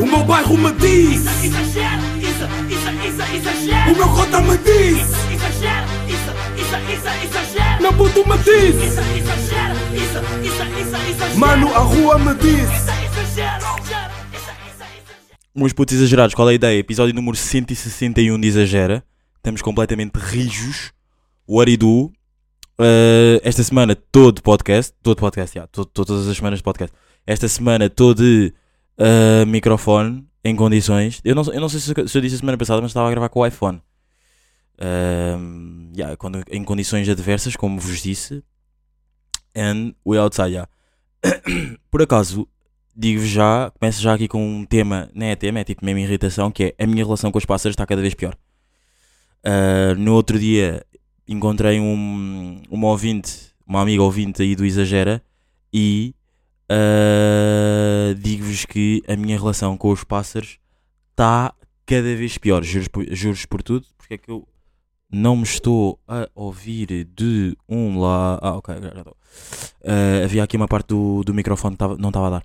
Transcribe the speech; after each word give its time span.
O 0.00 0.06
meu 0.06 0.24
bairro 0.24 0.56
me 0.58 0.72
diz 0.72 1.24
Exagero, 1.44 2.02
isso, 2.18 2.44
isso, 2.68 2.90
isso, 3.06 3.34
exagero. 3.36 3.92
O 3.92 3.96
meu 3.96 4.08
cota 4.08 4.40
me 4.40 4.58
diz 4.58 4.98
Exagero, 5.32 5.86
isso, 6.08 6.30
isso, 6.60 6.76
isso, 6.92 7.08
exagero. 7.24 7.82
Meu 7.82 7.92
puto 7.92 8.28
me 8.28 8.38
diz 8.38 8.74
Isso, 8.74 9.00
exagero, 9.00 9.74
isso, 9.94 10.18
isso, 10.42 10.62
isso, 10.80 10.96
exagero. 11.10 11.38
Mano, 11.38 11.68
a 11.74 11.78
rua 11.78 12.18
me 12.18 12.34
diz 12.34 12.62
Isso, 12.62 12.90
exagero, 13.20 13.66
isso, 14.32 14.50
isso. 14.66 15.24
Meus 15.54 15.72
putos 15.72 15.94
exagerados, 15.94 16.34
qual 16.34 16.48
é 16.48 16.52
a 16.52 16.54
ideia? 16.54 16.78
Episódio 16.78 17.14
número 17.14 17.36
161 17.36 18.40
de 18.40 18.48
Exagera. 18.48 19.04
Estamos 19.36 19.62
completamente 19.62 20.16
rijos. 20.16 20.92
You 21.48 21.76
do? 21.78 22.12
Uh, 22.76 23.38
esta 23.44 23.62
semana 23.62 23.94
todo 23.94 24.42
podcast. 24.42 24.92
Todo 25.02 25.16
podcast, 25.18 25.56
yeah, 25.56 25.68
to- 25.70 25.84
todas 25.84 26.26
as 26.26 26.36
semanas 26.36 26.58
de 26.58 26.64
podcast. 26.64 26.92
Esta 27.24 27.46
semana 27.46 27.88
todo 27.88 28.16
de 28.16 28.52
uh, 28.98 29.46
microfone 29.46 30.26
em 30.44 30.54
condições. 30.54 31.20
Eu 31.24 31.34
não, 31.34 31.44
eu 31.44 31.60
não 31.60 31.68
sei 31.68 31.80
se, 31.80 32.08
se 32.08 32.18
eu 32.18 32.22
disse 32.22 32.36
a 32.36 32.38
semana 32.38 32.58
passada, 32.58 32.80
mas 32.80 32.90
estava 32.90 33.08
a 33.08 33.10
gravar 33.10 33.28
com 33.28 33.40
o 33.40 33.46
iPhone. 33.46 33.80
Um, 34.80 35.92
yeah, 35.96 36.16
quando, 36.16 36.42
em 36.50 36.64
condições 36.64 37.08
adversas, 37.08 37.56
como 37.56 37.78
vos 37.78 38.02
disse. 38.02 38.42
And 39.56 39.94
we 40.04 40.18
outside, 40.18 40.50
yeah. 40.50 40.68
Por 41.90 42.02
acaso, 42.02 42.48
digo-vos 42.94 43.28
já, 43.28 43.70
começo 43.78 44.02
já 44.02 44.14
aqui 44.14 44.26
com 44.26 44.44
um 44.44 44.64
tema, 44.64 45.08
não 45.14 45.26
é 45.26 45.36
tema, 45.36 45.60
é 45.60 45.64
tipo 45.64 45.84
mesmo 45.84 46.00
irritação, 46.00 46.50
que 46.50 46.74
é 46.78 46.84
a 46.84 46.86
minha 46.86 47.04
relação 47.04 47.30
com 47.30 47.38
os 47.38 47.44
pássaros 47.44 47.74
está 47.74 47.86
cada 47.86 48.02
vez 48.02 48.14
pior. 48.14 48.36
Ah, 49.44 49.94
no 49.96 50.14
outro 50.14 50.38
dia 50.38 50.84
encontrei 51.28 51.78
um, 51.78 52.62
uma 52.70 52.88
ouvinte, 52.88 53.52
uma 53.66 53.82
amiga 53.82 54.02
ouvinte 54.02 54.42
aí 54.42 54.56
do 54.56 54.64
Exagera 54.64 55.22
e 55.72 56.14
ah, 56.68 58.14
digo-vos 58.18 58.64
que 58.64 59.02
a 59.06 59.16
minha 59.16 59.38
relação 59.38 59.76
com 59.76 59.90
os 59.90 60.04
pássaros 60.04 60.58
está 61.10 61.54
cada 61.86 62.16
vez 62.16 62.38
pior, 62.38 62.62
juros 62.62 62.88
por, 62.88 63.04
juros 63.14 63.46
por 63.46 63.62
tudo, 63.62 63.86
porque 63.96 64.14
é 64.14 64.18
que 64.18 64.30
eu 64.30 64.46
não 65.10 65.36
me 65.36 65.42
estou 65.42 66.00
a 66.08 66.28
ouvir 66.34 67.04
de 67.04 67.56
um 67.68 68.00
lá. 68.00 68.38
Ah, 68.42 68.56
ok, 68.56 68.74
estou. 68.74 69.16
Ah, 69.84 70.24
havia 70.24 70.42
aqui 70.42 70.56
uma 70.56 70.68
parte 70.68 70.88
do, 70.88 71.22
do 71.24 71.34
microfone 71.34 71.76
que 71.76 71.84
não 71.98 72.08
estava 72.08 72.26
a 72.26 72.30
dar. 72.30 72.44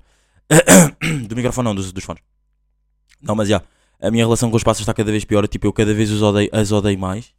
do 1.28 1.36
microfone 1.36 1.66
não, 1.66 1.76
dos, 1.76 1.92
dos 1.92 2.04
fones. 2.04 2.22
Não, 3.22 3.36
mas 3.36 3.50
já. 3.50 3.62
a 4.02 4.12
minha 4.12 4.24
relação 4.24 4.50
com 4.50 4.58
os 4.58 4.64
pássaros 4.64 4.82
está 4.82 4.94
cada 4.94 5.12
vez 5.12 5.26
pior. 5.26 5.48
Tipo, 5.48 5.68
eu 5.68 5.74
cada 5.74 5.94
vez 5.94 6.12
os 6.12 6.22
odeio, 6.22 6.50
as 6.52 6.72
odeio 6.72 7.00
mais. 7.00 7.34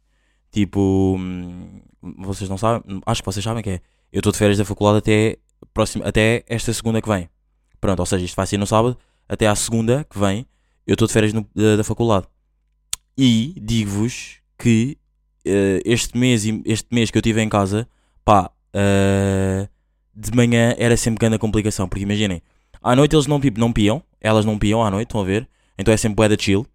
Tipo, 0.51 1.15
hum, 1.17 1.81
vocês 2.01 2.49
não 2.49 2.57
sabem, 2.57 3.01
acho 3.05 3.21
que 3.21 3.25
vocês 3.25 3.43
sabem 3.43 3.63
que 3.63 3.69
é. 3.69 3.81
Eu 4.11 4.19
estou 4.19 4.31
de 4.31 4.37
férias 4.37 4.57
da 4.57 4.65
faculdade 4.65 4.97
até, 4.97 5.37
próximo, 5.73 6.03
até 6.05 6.43
esta 6.47 6.73
segunda 6.73 7.01
que 7.01 7.09
vem. 7.09 7.29
Pronto, 7.79 7.99
ou 7.99 8.05
seja, 8.05 8.23
isto 8.25 8.35
vai 8.35 8.45
ser 8.47 8.57
no 8.57 8.67
sábado, 8.67 8.97
até 9.27 9.47
à 9.47 9.55
segunda 9.55 10.05
que 10.09 10.19
vem, 10.19 10.45
eu 10.85 10.93
estou 10.93 11.07
de 11.07 11.13
férias 11.13 11.33
no- 11.33 11.47
da, 11.55 11.77
da 11.77 11.83
faculdade. 11.83 12.27
E 13.17 13.53
digo-vos 13.61 14.37
que 14.57 14.97
eh, 15.45 15.81
este, 15.85 16.17
mês, 16.17 16.43
este 16.65 16.87
mês 16.91 17.09
que 17.11 17.17
eu 17.17 17.21
estive 17.21 17.41
em 17.41 17.49
casa, 17.49 17.87
pá, 18.23 18.51
eh, 18.73 19.67
de 20.15 20.35
manhã 20.35 20.75
era 20.77 20.95
sempre 20.97 21.19
grande 21.19 21.37
complicação. 21.39 21.87
Porque 21.87 22.03
imaginem, 22.03 22.41
à 22.81 22.95
noite 22.95 23.15
eles 23.15 23.27
não, 23.27 23.39
não 23.57 23.73
piam, 23.73 24.03
elas 24.19 24.45
não 24.45 24.57
piam 24.59 24.83
à 24.83 24.91
noite, 24.91 25.07
estão 25.07 25.21
a 25.21 25.23
ver? 25.25 25.47
Então 25.77 25.93
é 25.93 25.97
sempre 25.97 26.15
bué 26.15 26.29
da 26.29 26.37
chill. 26.37 26.65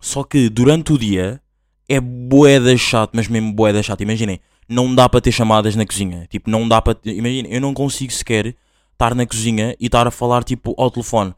Só 0.00 0.22
que 0.24 0.48
durante 0.48 0.92
o 0.92 0.98
dia 0.98 1.40
é 1.88 2.00
bué 2.00 2.60
da 2.60 2.76
chato, 2.76 3.10
mas 3.14 3.28
mesmo 3.28 3.52
bué 3.52 3.72
da 3.72 3.82
chato. 3.82 4.02
Imaginem, 4.02 4.40
não 4.68 4.94
dá 4.94 5.08
para 5.08 5.20
ter 5.20 5.32
chamadas 5.32 5.76
na 5.76 5.86
cozinha. 5.86 6.26
Tipo, 6.28 6.50
não 6.50 6.66
dá 6.66 6.80
para. 6.80 6.98
Imaginem, 7.04 7.52
eu 7.52 7.60
não 7.60 7.74
consigo 7.74 8.12
sequer 8.12 8.56
estar 8.92 9.14
na 9.14 9.26
cozinha 9.26 9.76
e 9.78 9.86
estar 9.86 10.06
a 10.06 10.10
falar 10.10 10.44
tipo 10.44 10.74
ao 10.78 10.90
telefone. 10.90 11.34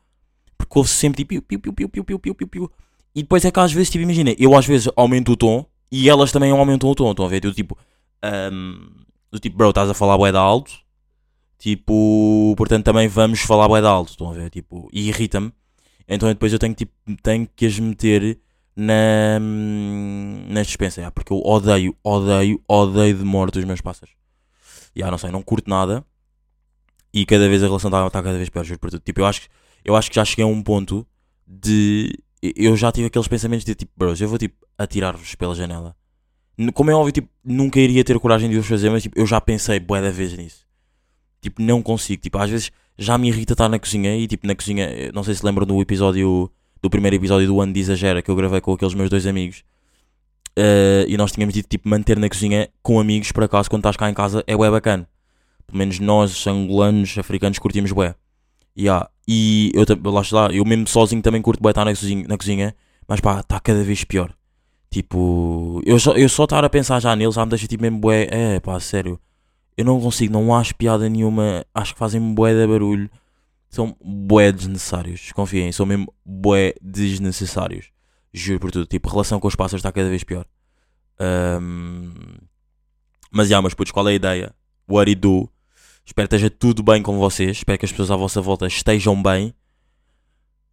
Porque 0.56 0.78
ouve 0.78 0.90
sempre 0.90 1.24
tipo 1.24 1.42
piu, 1.42 1.60
piu, 1.60 1.72
piu, 1.72 1.88
piu, 1.88 2.04
piu, 2.04 2.18
piu, 2.18 2.34
piu, 2.34 2.48
piu. 2.48 2.72
E 3.14 3.22
depois 3.22 3.44
é 3.44 3.50
que 3.50 3.60
às 3.60 3.72
vezes, 3.72 3.90
tipo, 3.90 4.02
imagina, 4.02 4.34
eu 4.38 4.54
às 4.56 4.66
vezes 4.66 4.88
aumento 4.94 5.32
o 5.32 5.36
tom 5.36 5.64
e 5.90 6.08
elas 6.08 6.32
também 6.32 6.50
aumentam 6.50 6.90
o 6.90 6.94
tom. 6.94 7.10
Estão 7.10 7.24
a 7.24 7.28
ver? 7.28 7.44
Eu 7.44 7.54
tipo, 7.54 7.76
ahm, 8.22 8.88
do 9.30 9.38
tipo, 9.38 9.56
bro, 9.56 9.70
estás 9.70 9.88
a 9.90 9.94
falar 9.94 10.18
bué 10.18 10.30
da 10.32 10.40
alto. 10.40 10.72
Tipo, 11.58 12.54
portanto 12.56 12.84
também 12.84 13.08
vamos 13.08 13.40
falar 13.40 13.68
bué 13.68 13.80
da 13.80 13.90
alto. 13.90 14.10
Estão 14.10 14.30
a 14.30 14.34
ver? 14.34 14.50
Tipo, 14.50 14.88
e 14.92 15.08
irrita-me. 15.08 15.52
Então 16.06 16.28
depois 16.28 16.52
eu 16.52 16.58
tenho, 16.58 16.74
tipo, 16.74 16.92
tenho 17.22 17.48
que 17.56 17.66
as 17.66 17.78
meter 17.78 18.38
na, 18.76 19.40
na 19.40 20.62
dispensa. 20.62 21.10
porque 21.10 21.32
eu 21.32 21.40
odeio, 21.42 21.96
odeio, 22.04 22.62
odeio 22.68 23.16
de 23.16 23.24
morte 23.24 23.58
os 23.58 23.64
meus 23.64 23.80
pássaros. 23.80 24.14
Já, 24.94 25.10
não 25.10 25.18
sei, 25.18 25.30
não 25.30 25.42
curto 25.42 25.68
nada. 25.68 26.04
E 27.12 27.24
cada 27.24 27.48
vez 27.48 27.62
a 27.62 27.66
relação 27.66 27.88
está 27.88 28.10
tá 28.10 28.22
cada 28.22 28.36
vez 28.36 28.50
pior, 28.50 28.64
juro 28.64 28.78
por 28.78 28.90
tudo. 28.90 29.00
Tipo, 29.00 29.20
eu 29.20 29.26
acho, 29.26 29.48
eu 29.84 29.96
acho 29.96 30.10
que 30.10 30.16
já 30.16 30.24
cheguei 30.24 30.44
a 30.44 30.48
um 30.48 30.62
ponto 30.62 31.06
de. 31.46 32.12
Eu 32.42 32.76
já 32.76 32.92
tive 32.92 33.06
aqueles 33.06 33.26
pensamentos 33.26 33.64
de 33.64 33.74
tipo, 33.74 33.90
bros, 33.96 34.20
eu 34.20 34.28
vou 34.28 34.38
tipo 34.38 34.66
atirar-vos 34.76 35.34
pela 35.34 35.54
janela. 35.54 35.96
Como 36.74 36.90
é 36.90 36.94
óbvio, 36.94 37.12
tipo, 37.12 37.28
nunca 37.44 37.80
iria 37.80 38.04
ter 38.04 38.18
coragem 38.18 38.50
de 38.50 38.56
os 38.56 38.66
fazer, 38.66 38.90
mas 38.90 39.02
tipo, 39.02 39.18
eu 39.18 39.26
já 39.26 39.40
pensei 39.40 39.80
bué 39.80 40.02
da 40.02 40.10
vez 40.10 40.36
nisso. 40.36 40.66
Tipo, 41.40 41.62
não 41.62 41.82
consigo. 41.82 42.22
Tipo, 42.22 42.38
às 42.38 42.50
vezes 42.50 42.70
já 42.98 43.16
me 43.18 43.28
irrita 43.28 43.54
estar 43.54 43.68
na 43.68 43.78
cozinha 43.78 44.16
e 44.16 44.26
tipo, 44.26 44.46
na 44.46 44.54
cozinha, 44.54 44.84
eh, 44.84 45.10
não 45.12 45.22
sei 45.22 45.34
se 45.34 45.44
lembram 45.44 45.66
do 45.66 45.80
episódio, 45.80 46.50
do 46.82 46.90
primeiro 46.90 47.16
episódio 47.16 47.46
do 47.46 47.60
ano 47.60 47.72
de 47.72 47.80
Exagera 47.80 48.22
que 48.22 48.30
eu 48.30 48.36
gravei 48.36 48.60
com 48.60 48.72
aqueles 48.72 48.94
meus 48.94 49.10
dois 49.10 49.26
amigos. 49.26 49.64
Eh, 50.56 51.04
e 51.08 51.16
nós 51.16 51.32
tínhamos 51.32 51.54
dito 51.54 51.68
tipo 51.68 51.88
manter 51.88 52.18
na 52.18 52.28
cozinha 52.28 52.68
com 52.82 52.98
amigos, 52.98 53.30
por 53.32 53.44
acaso, 53.44 53.68
quando 53.68 53.80
estás 53.80 53.96
cá 53.96 54.08
em 54.08 54.14
casa 54.14 54.42
é 54.46 54.56
bué 54.56 54.70
bacana. 54.70 55.08
Pelo 55.66 55.78
menos 55.78 55.98
nós, 55.98 56.46
angolanos, 56.46 57.18
africanos, 57.18 57.58
curtimos 57.58 57.92
bué. 57.92 58.14
Yeah. 58.78 59.08
E 59.28 59.72
eu 59.74 59.84
lá 60.12 60.20
está, 60.20 60.48
eu 60.52 60.64
mesmo 60.64 60.86
sozinho 60.86 61.22
também 61.22 61.42
curto 61.42 61.62
bué 61.62 61.72
estar 61.72 61.84
na 61.84 61.92
cozinha, 61.92 62.26
na 62.28 62.38
cozinha 62.38 62.74
mas 63.08 63.20
pá, 63.20 63.40
está 63.40 63.60
cada 63.60 63.82
vez 63.82 64.04
pior. 64.04 64.32
Tipo, 64.90 65.80
eu 65.84 65.98
só, 65.98 66.12
eu 66.12 66.28
só 66.28 66.44
estar 66.44 66.64
a 66.64 66.70
pensar 66.70 67.00
já 67.00 67.14
neles 67.14 67.34
já 67.34 67.44
me 67.44 67.50
deixa 67.50 67.66
tipo 67.66 67.82
mesmo 67.82 67.98
bué, 67.98 68.26
é 68.30 68.60
pá, 68.60 68.78
sério. 68.80 69.18
Eu 69.76 69.84
não 69.84 70.00
consigo, 70.00 70.32
não 70.32 70.54
acho 70.54 70.74
piada 70.74 71.08
nenhuma, 71.08 71.64
acho 71.74 71.92
que 71.92 71.98
fazem 71.98 72.34
bué 72.34 72.54
de 72.54 72.66
barulho. 72.66 73.10
São 73.76 73.94
bué 74.02 74.50
desnecessários, 74.52 75.32
confiem, 75.32 75.70
são 75.70 75.84
mesmo 75.84 76.10
bué 76.24 76.72
desnecessários. 76.80 77.90
Juro 78.32 78.58
por 78.58 78.70
tudo, 78.70 78.86
tipo, 78.86 79.06
a 79.06 79.12
relação 79.12 79.38
com 79.38 79.46
os 79.46 79.54
pássaros 79.54 79.80
está 79.80 79.92
cada 79.92 80.08
vez 80.08 80.24
pior. 80.24 80.46
Ahm, 81.18 82.38
Mas 83.30 83.48
já, 83.48 83.60
mas 83.60 83.74
putos, 83.74 83.92
qual 83.92 84.08
é 84.08 84.12
a 84.12 84.14
ideia? 84.14 84.54
What 84.88 85.10
it 85.10 85.20
do? 85.20 85.46
Espero 86.06 86.26
que 86.26 86.36
esteja 86.36 86.48
tudo 86.48 86.82
bem 86.82 87.02
com 87.02 87.18
vocês. 87.18 87.58
Espero 87.58 87.78
que 87.78 87.84
as 87.84 87.90
pessoas 87.90 88.10
à 88.10 88.16
vossa 88.16 88.40
volta 88.40 88.66
estejam 88.66 89.20
bem. 89.22 89.52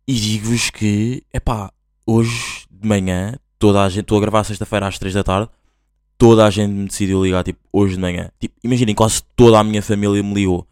E 0.07 0.13
digo-vos 0.13 0.69
que, 0.69 1.23
epá, 1.33 1.73
hoje 2.05 2.65
de 2.71 2.87
manhã, 2.87 3.35
toda 3.59 3.83
a 3.83 3.89
gente, 3.89 4.03
estou 4.03 4.17
a 4.17 4.21
gravar 4.21 4.45
sexta-feira 4.45 4.87
às 4.87 4.97
3 4.97 5.13
da 5.13 5.23
tarde, 5.25 5.49
toda 6.17 6.45
a 6.45 6.49
gente 6.49 6.71
me 6.71 6.87
decidiu 6.87 7.21
ligar, 7.21 7.43
tipo, 7.43 7.59
hoje 7.71 7.95
de 7.95 7.99
manhã. 8.01 8.31
Tipo, 8.39 8.55
imaginem, 8.63 8.95
quase 8.95 9.21
toda 9.35 9.59
a 9.59 9.63
minha 9.63 9.81
família 9.81 10.23
me 10.23 10.33
ligou. 10.33 10.65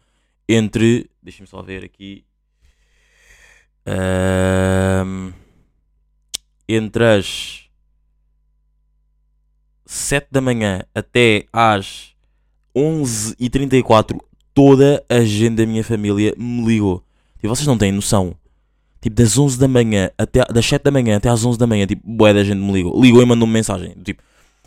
Entre, 0.48 1.10
deixem-me 1.22 1.46
só 1.46 1.62
ver 1.62 1.84
aqui, 1.84 2.24
Ahm, 3.84 5.32
entre 6.68 7.04
as 7.04 7.64
7 9.84 10.28
da 10.30 10.40
manhã 10.40 10.84
até 10.94 11.46
às 11.52 12.14
11h34, 12.74 14.20
toda 14.54 15.04
a 15.08 15.20
gente 15.24 15.56
da 15.56 15.66
minha 15.66 15.82
família 15.82 16.32
me 16.38 16.64
ligou. 16.64 17.02
E 17.42 17.48
vocês 17.48 17.66
não 17.66 17.76
têm 17.76 17.90
noção. 17.90 18.36
Tipo, 19.00 19.16
das 19.16 19.36
11 19.36 19.58
da 19.58 19.66
manhã 19.66 20.10
até 20.16 20.44
das 20.44 20.64
7 20.64 20.82
da 20.84 20.90
manhã 20.92 21.16
até 21.16 21.28
às 21.28 21.44
11 21.44 21.58
da 21.58 21.66
manhã, 21.66 21.84
tipo, 21.86 22.02
bué 22.04 22.32
da 22.32 22.44
gente 22.44 22.58
me 22.58 22.72
ligou. 22.72 23.00
Ligou 23.02 23.20
e 23.20 23.26
mandou-me 23.26 23.52
mensagem. 23.52 23.96
Tipo, 24.04 24.22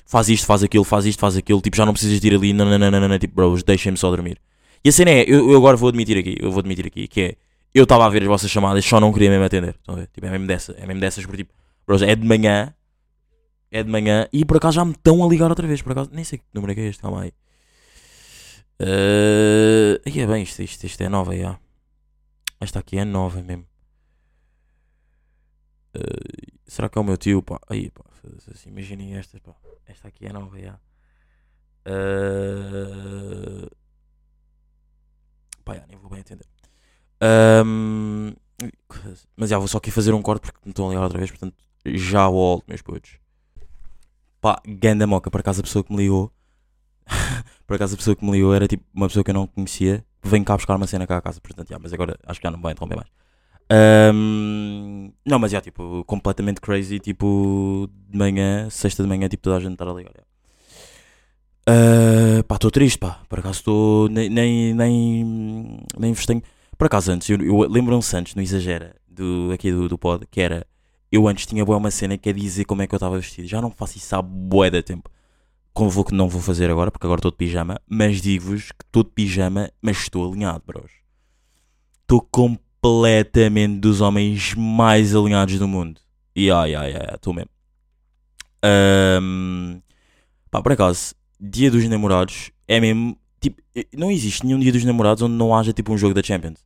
faz 0.05 0.27
isto, 0.27 0.45
faz 0.45 0.61
aquilo, 0.61 0.83
faz 0.83 1.05
isto, 1.05 1.19
faz 1.19 1.38
aquilo. 1.38 1.61
Tipo, 1.61 1.77
já 1.77 1.85
não 1.85 1.94
precisas 1.94 2.19
de 2.19 2.27
ir 2.27 2.35
ali. 2.35 2.51
Não, 2.51 2.65
não, 2.65 2.77
não, 2.77 2.91
não, 2.91 3.07
não. 3.07 3.17
Tipo, 3.17 3.33
bros, 3.33 3.63
deixem-me 3.63 3.97
só 3.97 4.09
dormir. 4.11 4.38
E 4.85 4.90
a 4.90 4.91
cena 4.91 5.09
é, 5.09 5.23
eu, 5.23 5.50
eu 5.50 5.57
agora 5.57 5.75
vou 5.75 5.90
admitir 5.90 6.16
aqui, 6.16 6.38
eu 6.40 6.51
vou 6.51 6.59
admitir 6.59 6.85
aqui, 6.85 7.07
que 7.07 7.22
é, 7.22 7.35
eu 7.73 7.85
estava 7.85 8.06
a 8.06 8.09
ver 8.09 8.22
as 8.22 8.28
vossas 8.28 8.51
chamadas, 8.51 8.85
só 8.85 9.00
não 9.00 9.12
queria 9.12 9.31
mesmo 9.31 9.44
atender. 9.44 9.73
Estão 9.73 9.96
a 9.96 9.97
ver? 9.97 10.07
Tipo, 10.13 10.28
é 10.28 10.29
mesmo 10.29 10.45
dessa, 10.45 10.74
é 10.74 10.86
mesmo 10.86 11.01
dessas, 11.01 11.25
porque 11.25 11.44
tipo, 11.44 11.56
é 12.07 12.15
de 12.15 12.24
manhã, 12.24 12.71
é 13.71 13.81
de 13.81 13.89
manhã, 13.89 14.27
e 14.31 14.45
por 14.45 14.57
acaso 14.57 14.75
já 14.75 14.86
me 14.86 14.92
estão 14.92 15.25
a 15.25 15.27
ligar 15.27 15.50
outra 15.50 15.65
vez, 15.68 15.81
por 15.81 15.92
acaso, 15.94 16.12
nem 16.13 16.24
sei 16.24 16.38
que 16.38 16.45
número 16.54 16.71
é 16.71 16.75
que 16.75 16.81
é 16.81 16.86
este, 16.86 17.01
calma 17.01 17.24
aí. 17.24 17.33
Uh, 18.80 19.98
aí 20.06 20.19
é 20.19 20.27
bem, 20.27 20.44
isto, 20.44 20.62
isto, 20.62 20.83
isto 20.83 21.01
é 21.01 21.09
nova, 21.09 21.36
já. 21.36 21.59
Esta 22.62 22.77
aqui 22.77 23.00
é 23.00 23.06
nova 23.06 23.42
mesmo. 23.42 23.65
Uh, 25.98 26.59
será 26.68 26.89
que 26.89 27.00
é 27.00 27.01
o 27.01 27.04
meu 27.04 27.18
tio, 27.18 27.42
pá? 27.42 27.59
Aí, 27.69 27.89
pá, 27.89 28.04
assim, 28.54 28.69
imaginem 28.69 29.15
esta, 29.15 29.39
pá. 29.39 29.56
Esta 29.88 30.09
aqui 30.09 30.27
é 30.27 30.31
nova, 30.31 30.59
já. 30.59 30.80
Uh, 31.88 33.68
pá, 35.65 35.75
já, 35.75 35.85
nem 35.88 35.97
vou 35.97 36.09
bem 36.09 36.19
entender. 36.19 36.45
Ahm, 37.19 38.33
mas 39.35 39.50
já 39.50 39.57
vou 39.57 39.67
só 39.67 39.79
aqui 39.79 39.91
fazer 39.91 40.13
um 40.13 40.21
corte 40.21 40.44
porque 40.44 40.59
me 40.63 40.71
estão 40.71 40.88
a 40.88 40.89
ligar 40.89 41.03
outra 41.03 41.17
vez, 41.17 41.29
portanto 41.29 41.56
já 41.85 42.27
volto, 42.29 42.65
meus 42.67 42.81
putos. 42.81 43.19
Pá, 44.41 44.62
ganda 44.65 45.06
moca, 45.07 45.29
por 45.29 45.39
acaso 45.41 45.59
a 45.62 45.63
pessoa 45.63 45.83
que 45.83 45.91
me 45.91 45.97
ligou, 45.97 46.31
por 47.67 47.75
acaso 47.75 47.95
a 47.95 47.97
pessoa 47.97 48.15
que 48.15 48.23
me 48.23 48.31
ligou 48.31 48.53
era 48.53 48.67
tipo 48.67 48.83
uma 48.94 49.07
pessoa 49.07 49.23
que 49.23 49.31
eu 49.31 49.35
não 49.35 49.47
conhecia, 49.47 50.06
vem 50.23 50.44
cá 50.44 50.56
buscar 50.56 50.75
uma 50.75 50.88
cena 50.88 51.07
cá 51.07 51.17
a 51.17 51.21
casa, 51.21 51.41
portanto, 51.41 51.69
já, 51.69 51.79
mas 51.79 51.94
agora 51.94 52.18
acho 52.25 52.39
que 52.39 52.47
já 52.47 52.51
não 52.51 52.61
vai 52.61 52.73
interromper 52.73 52.95
mais. 52.97 53.09
Ahm, 53.69 55.11
não, 55.25 55.39
mas 55.39 55.51
já, 55.51 55.61
tipo, 55.61 56.03
completamente 56.06 56.61
crazy, 56.61 57.00
tipo, 57.00 57.89
de 58.09 58.18
manhã, 58.18 58.69
sexta 58.69 59.01
de 59.03 59.09
manhã, 59.09 59.27
tipo, 59.27 59.44
toda 59.44 59.57
a 59.57 59.59
gente 59.59 59.73
estar 59.73 59.88
a 59.88 59.94
ligar. 59.94 60.11
já. 60.15 60.23
Ah, 61.67 62.44
pá, 62.47 62.56
estou 62.56 62.69
triste, 62.71 63.00
pá. 63.00 63.21
Por 63.27 63.39
acaso 63.39 63.59
estou. 63.59 64.09
Nem, 64.09 64.29
nem, 64.29 64.73
nem, 64.73 65.83
nem 65.97 66.13
vos 66.13 66.25
tenho. 66.25 66.41
Por 66.77 66.85
acaso 66.88 67.12
antes, 67.12 67.29
eu, 67.29 67.41
eu 67.41 67.59
lembram-se 67.69 68.15
antes, 68.15 68.35
no 68.35 68.41
Exagera, 68.41 68.95
do, 69.07 69.51
aqui 69.53 69.71
do, 69.71 69.88
do 69.88 69.97
pod, 69.97 70.25
que 70.29 70.41
era. 70.41 70.65
Eu 71.12 71.27
antes 71.27 71.45
tinha 71.45 71.63
boa 71.63 71.77
uma 71.77 71.91
cena 71.91 72.17
que 72.17 72.29
é 72.29 72.33
dizer 72.33 72.65
como 72.65 72.81
é 72.81 72.88
que 72.88 72.94
eu 72.94 72.97
estava 72.97 73.17
vestido. 73.17 73.47
Já 73.47 73.62
não 73.62 73.71
faço 73.71 73.97
isso 73.97 74.15
há 74.15 74.21
bué 74.21 74.69
de 74.69 74.81
tempo. 74.83 75.09
Como 75.73 75.89
vou 75.89 76.03
que 76.06 76.13
não 76.13 76.27
vou 76.27 76.41
fazer 76.41 76.69
agora, 76.69 76.91
porque 76.91 77.06
agora 77.06 77.19
estou 77.19 77.31
de 77.31 77.38
pijama. 77.38 77.79
Mas 77.88 78.21
digo-vos 78.21 78.71
que 78.71 78.83
estou 78.85 79.03
de 79.03 79.11
pijama, 79.11 79.71
mas 79.81 79.97
estou 79.97 80.27
alinhado, 80.29 80.63
bros. 80.65 80.91
Estou 82.01 82.21
completamente 82.21 83.79
dos 83.79 84.01
homens 84.01 84.53
mais 84.56 85.15
alinhados 85.15 85.57
do 85.57 85.68
mundo. 85.68 86.01
E 86.35 86.51
ai, 86.51 86.75
ai, 86.75 86.94
ai, 86.94 87.15
estou 87.15 87.33
mesmo. 87.33 87.50
Ahm, 88.63 89.79
pá, 90.51 90.61
por 90.61 90.71
acaso, 90.73 91.15
dia 91.39 91.69
dos 91.71 91.87
namorados 91.87 92.51
é 92.67 92.79
mesmo. 92.79 93.17
Tipo, 93.39 93.61
não 93.95 94.09
existe 94.09 94.45
nenhum 94.45 94.59
dia 94.59 94.71
dos 94.71 94.83
namorados 94.83 95.21
onde 95.21 95.35
não 95.35 95.55
haja 95.55 95.71
tipo 95.71 95.93
um 95.93 95.97
jogo 95.97 96.13
da 96.13 96.23
Champions. 96.23 96.59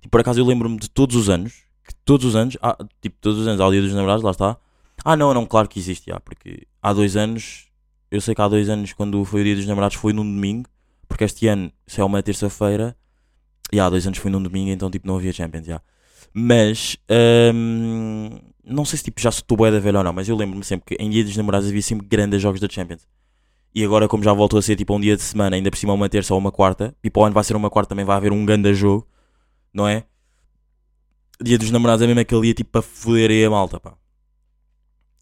Tipo, 0.00 0.10
por 0.10 0.20
acaso 0.20 0.40
eu 0.40 0.44
lembro-me 0.44 0.78
de 0.78 0.88
todos 0.88 1.16
os 1.16 1.28
anos. 1.28 1.64
Que 1.86 1.94
todos 2.04 2.26
os 2.26 2.36
anos. 2.36 2.56
Ah, 2.62 2.76
tipo, 3.00 3.16
todos 3.20 3.40
os 3.40 3.46
anos 3.48 3.60
há 3.60 3.66
o 3.66 3.70
dia 3.70 3.82
dos 3.82 3.92
namorados, 3.92 4.22
lá 4.22 4.30
está. 4.30 4.56
Ah, 5.04 5.16
não, 5.16 5.32
não, 5.32 5.46
claro 5.46 5.68
que 5.68 5.78
existe, 5.78 6.10
já. 6.10 6.20
Porque 6.20 6.66
há 6.82 6.92
dois 6.92 7.16
anos. 7.16 7.66
Eu 8.10 8.20
sei 8.20 8.34
que 8.34 8.40
há 8.40 8.48
dois 8.48 8.68
anos, 8.68 8.92
quando 8.92 9.22
foi 9.24 9.40
o 9.40 9.44
dia 9.44 9.56
dos 9.56 9.66
namorados, 9.66 9.96
foi 9.96 10.12
num 10.12 10.24
domingo. 10.24 10.68
Porque 11.08 11.24
este 11.24 11.46
ano, 11.48 11.72
se 11.86 12.00
é 12.00 12.04
uma 12.04 12.22
terça-feira. 12.22 12.96
E 13.72 13.80
há 13.80 13.88
dois 13.90 14.06
anos 14.06 14.18
foi 14.18 14.30
num 14.30 14.42
domingo, 14.42 14.70
então 14.70 14.90
tipo 14.90 15.06
não 15.06 15.16
havia 15.16 15.32
Champions, 15.32 15.66
já. 15.66 15.80
Mas. 16.32 16.96
hum, 17.54 18.30
não 18.64 18.84
sei 18.84 18.98
se 18.98 19.04
tipo 19.04 19.20
já 19.20 19.30
estou 19.30 19.56
bué 19.56 19.70
da 19.70 19.78
velha 19.78 19.98
ou 19.98 20.04
não, 20.04 20.12
mas 20.12 20.28
eu 20.28 20.36
lembro-me 20.36 20.64
sempre 20.64 20.96
que 20.96 21.02
em 21.02 21.08
dia 21.10 21.24
dos 21.24 21.36
namorados 21.36 21.68
havia 21.68 21.82
sempre 21.82 22.06
grandes 22.06 22.40
jogos 22.40 22.60
da 22.60 22.68
Champions. 22.68 23.06
E 23.78 23.84
agora, 23.84 24.08
como 24.08 24.24
já 24.24 24.32
voltou 24.32 24.58
a 24.58 24.62
ser 24.62 24.74
tipo 24.74 24.92
um 24.92 24.98
dia 24.98 25.14
de 25.16 25.22
semana, 25.22 25.54
ainda 25.54 25.70
por 25.70 25.76
cima 25.76 25.92
uma 25.92 26.08
terça 26.08 26.34
ou 26.34 26.40
uma 26.40 26.50
quarta, 26.50 26.92
e 27.00 27.08
para 27.08 27.22
o 27.22 27.24
ano 27.26 27.32
vai 27.32 27.44
ser 27.44 27.54
uma 27.54 27.70
quarta, 27.70 27.90
também 27.90 28.04
vai 28.04 28.16
haver 28.16 28.32
um 28.32 28.44
grande 28.44 28.74
jogo, 28.74 29.06
não 29.72 29.86
é? 29.86 30.02
Dia 31.40 31.56
dos 31.56 31.70
namorados 31.70 32.02
é 32.02 32.06
mesmo 32.08 32.18
aquele 32.18 32.40
dia 32.42 32.54
tipo 32.54 32.70
para 32.72 32.82
foder 32.82 33.30
aí 33.30 33.44
a 33.44 33.50
malta, 33.50 33.78
pá. 33.78 33.94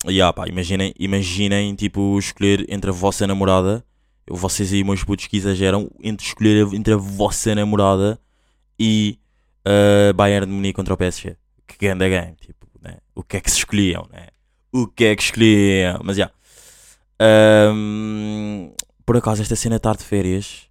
E 0.06 0.22
ah, 0.22 0.32
pá, 0.32 0.48
imaginem, 0.48 0.94
imaginem 0.98 1.74
tipo 1.74 2.18
escolher 2.18 2.64
entre 2.70 2.88
a 2.88 2.94
vossa 2.94 3.26
namorada, 3.26 3.84
vocês 4.26 4.72
aí, 4.72 4.82
meus 4.82 5.04
putos 5.04 5.26
que 5.26 5.36
exageram, 5.36 5.90
entre 6.02 6.26
escolher 6.26 6.66
entre 6.72 6.94
a 6.94 6.96
vossa 6.96 7.54
namorada 7.54 8.18
e 8.80 9.18
a 9.66 10.14
Bayern 10.14 10.46
de 10.46 10.52
Munique 10.54 10.76
contra 10.76 10.94
o 10.94 10.96
PSG. 10.96 11.36
Que 11.66 11.76
grande 11.76 12.08
game, 12.08 12.34
tipo, 12.40 12.66
né? 12.80 13.00
O 13.14 13.22
que 13.22 13.36
é 13.36 13.40
que 13.42 13.50
se 13.50 13.58
escolhiam, 13.58 14.08
né? 14.10 14.28
O 14.72 14.86
que 14.86 15.04
é 15.04 15.14
que 15.14 15.22
escolhiam? 15.24 16.00
Mas 16.02 16.16
já. 16.16 16.30
Ahm, 17.18 18.72
por 19.04 19.16
acaso, 19.16 19.42
esta 19.42 19.56
cena 19.56 19.80
tarde 19.80 20.00
de 20.00 20.04
férias, 20.04 20.68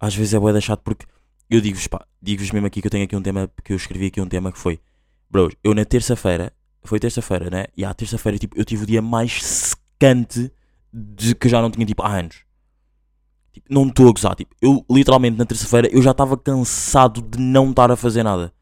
às 0.00 0.14
vezes 0.14 0.34
é 0.34 0.38
boa 0.38 0.60
chato 0.60 0.80
porque 0.82 1.06
eu 1.48 1.60
digo-vos, 1.60 1.86
pá, 1.86 2.04
digo-vos 2.20 2.50
mesmo 2.50 2.66
aqui 2.66 2.80
que 2.80 2.86
eu 2.86 2.90
tenho 2.90 3.04
aqui 3.04 3.14
um 3.14 3.22
tema, 3.22 3.48
que 3.62 3.72
eu 3.72 3.76
escrevi 3.76 4.06
aqui 4.06 4.20
um 4.20 4.26
tema 4.26 4.50
que 4.50 4.58
foi, 4.58 4.80
bros, 5.30 5.54
eu 5.62 5.74
na 5.74 5.84
terça-feira, 5.84 6.52
foi 6.82 6.98
terça-feira, 6.98 7.48
né? 7.50 7.66
E 7.76 7.84
à 7.84 7.94
terça-feira, 7.94 8.38
tipo, 8.38 8.58
eu 8.58 8.64
tive 8.64 8.84
o 8.84 8.86
dia 8.86 9.00
mais 9.00 9.42
secante 9.42 10.50
de 10.92 11.34
que 11.34 11.48
já 11.48 11.60
não 11.60 11.70
tinha, 11.70 11.86
tipo, 11.86 12.02
há 12.02 12.18
anos. 12.18 12.44
Tipo, 13.52 13.66
não 13.72 13.86
estou 13.86 14.08
a 14.08 14.12
gozar, 14.12 14.34
tipo, 14.34 14.54
eu 14.60 14.84
literalmente 14.90 15.38
na 15.38 15.44
terça-feira 15.44 15.88
eu 15.92 16.02
já 16.02 16.10
estava 16.10 16.36
cansado 16.36 17.22
de 17.22 17.38
não 17.38 17.70
estar 17.70 17.90
a 17.90 17.96
fazer 17.96 18.22
nada. 18.22 18.52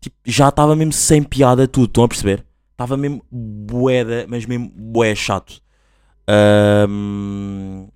Tipo, 0.00 0.16
já 0.24 0.48
estava 0.50 0.76
mesmo 0.76 0.92
sem 0.92 1.22
piada 1.22 1.66
tudo, 1.66 1.86
estão 1.86 2.04
a 2.04 2.08
perceber? 2.08 2.44
Estava 2.72 2.96
mesmo 2.96 3.24
boeda, 3.30 4.26
mas 4.28 4.44
mesmo 4.46 4.68
boé 4.68 5.14
chato. 5.14 5.60
Ahm, 6.28 7.88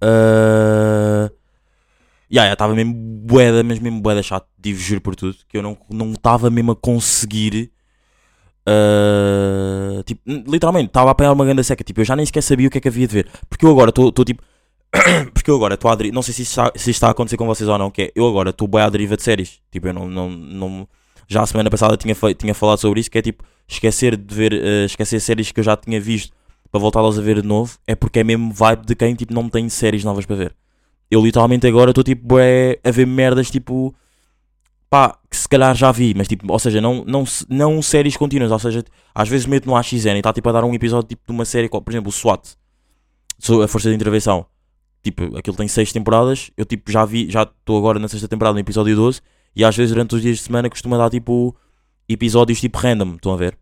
ah, 0.00 1.30
Ya, 2.30 2.44
ya, 2.44 2.52
estava 2.52 2.74
mesmo 2.74 2.92
boeda, 2.94 3.62
mas 3.64 3.78
mesmo 3.78 4.00
boeda 4.02 4.22
chato, 4.22 4.46
digo 4.58 4.78
juro 4.78 5.00
por 5.00 5.16
tudo, 5.16 5.36
que 5.48 5.56
eu 5.56 5.62
não 5.62 5.78
não 5.90 6.12
estava 6.12 6.50
mesmo 6.50 6.72
a 6.72 6.76
conseguir. 6.76 7.72
ah, 8.66 10.02
tipo, 10.04 10.20
literalmente, 10.26 10.88
estava 10.88 11.10
a 11.10 11.12
apanhar 11.12 11.32
uma 11.32 11.44
grande 11.44 11.64
seca. 11.64 11.82
Tipo, 11.84 12.00
eu 12.00 12.04
já 12.04 12.16
nem 12.16 12.26
sequer 12.26 12.42
sabia 12.42 12.68
o 12.68 12.70
que 12.70 12.78
é 12.78 12.80
que 12.80 12.88
havia 12.88 13.06
de 13.06 13.14
ver. 13.14 13.28
Porque 13.48 13.64
eu 13.64 13.70
agora 13.70 13.90
estou 13.90 14.12
tipo. 14.24 14.42
porque 15.34 15.50
eu 15.50 15.56
agora 15.56 15.74
estou 15.74 15.90
a 15.90 15.94
deriva. 15.94 16.14
Não 16.14 16.22
sei 16.22 16.34
se 16.34 16.42
isto, 16.42 16.52
está, 16.52 16.72
se 16.76 16.90
está 16.90 17.08
a 17.08 17.10
acontecer 17.12 17.36
com 17.36 17.46
vocês 17.46 17.68
ou 17.68 17.78
não, 17.78 17.90
que 17.90 18.02
é. 18.02 18.12
Eu 18.14 18.26
agora 18.28 18.50
estou 18.50 18.68
bem 18.68 18.80
à 18.82 18.88
deriva 18.90 19.16
de 19.16 19.22
séries. 19.22 19.60
Tipo, 19.70 19.88
eu 19.88 19.94
não. 19.94 20.08
não, 20.08 20.30
não 20.30 20.88
já 21.28 21.42
a 21.42 21.46
semana 21.46 21.70
passada 21.70 21.96
tinha, 21.96 22.16
tinha 22.36 22.54
falado 22.54 22.78
sobre 22.78 23.00
isso, 23.00 23.10
que 23.10 23.18
é 23.18 23.22
tipo. 23.22 23.44
Esquecer 23.70 24.16
de 24.16 24.34
ver. 24.34 24.54
ah, 24.54 24.86
esquecer 24.86 25.20
séries 25.20 25.52
que 25.52 25.60
eu 25.60 25.64
já 25.64 25.76
tinha 25.76 26.00
visto 26.00 26.32
para 26.72 26.80
voltá-las 26.80 27.18
a 27.18 27.22
ver 27.22 27.42
de 27.42 27.46
novo. 27.46 27.78
É 27.86 27.94
porque 27.94 28.20
é 28.20 28.24
mesmo 28.24 28.50
vibe 28.50 28.86
de 28.86 28.94
quem 28.94 29.14
tipo, 29.14 29.34
não 29.34 29.48
tem 29.48 29.68
séries 29.68 30.02
novas 30.02 30.24
para 30.24 30.36
ver. 30.36 30.56
Eu 31.10 31.22
literalmente 31.22 31.66
agora 31.66 31.90
estou 31.90 32.02
tipo 32.02 32.26
bué, 32.26 32.78
a 32.82 32.90
ver 32.90 33.06
merdas 33.06 33.50
tipo 33.50 33.94
pá, 34.88 35.18
que 35.30 35.36
se 35.36 35.48
calhar 35.48 35.74
já 35.74 35.92
vi, 35.92 36.14
mas 36.16 36.28
tipo, 36.28 36.50
ou 36.50 36.58
seja, 36.58 36.80
não, 36.80 37.04
não, 37.06 37.24
não 37.48 37.82
séries 37.82 38.16
contínuas, 38.16 38.50
ou 38.50 38.58
seja, 38.58 38.82
às 39.14 39.28
vezes 39.28 39.46
meto 39.46 39.66
no 39.66 39.76
AXN 39.76 40.14
e 40.14 40.18
está 40.18 40.32
tipo 40.32 40.48
a 40.48 40.52
dar 40.52 40.64
um 40.64 40.74
episódio 40.74 41.08
tipo 41.08 41.22
de 41.26 41.32
uma 41.32 41.44
série, 41.44 41.68
por 41.68 41.84
exemplo, 41.88 42.08
o 42.08 42.12
SWAT, 42.12 42.56
a 43.62 43.68
Força 43.68 43.90
de 43.90 43.94
Intervenção. 43.94 44.46
Tipo, 45.02 45.36
aquilo 45.36 45.56
tem 45.56 45.68
seis 45.68 45.92
temporadas, 45.92 46.50
eu 46.56 46.64
tipo 46.64 46.90
já 46.90 47.04
vi, 47.04 47.30
já 47.30 47.42
estou 47.42 47.78
agora 47.78 47.98
na 47.98 48.08
sexta 48.08 48.26
temporada 48.28 48.54
no 48.54 48.60
episódio 48.60 48.96
12 48.96 49.20
e 49.58 49.64
às 49.64 49.76
vezes 49.76 49.92
durante 49.92 50.14
os 50.14 50.22
dias 50.22 50.36
de 50.36 50.44
semana 50.44 50.70
costuma 50.70 50.96
dar 50.96 51.10
tipo 51.10 51.54
episódios 52.08 52.60
tipo 52.60 52.78
random, 52.78 53.16
estão 53.16 53.32
a 53.32 53.36
ver? 53.36 53.58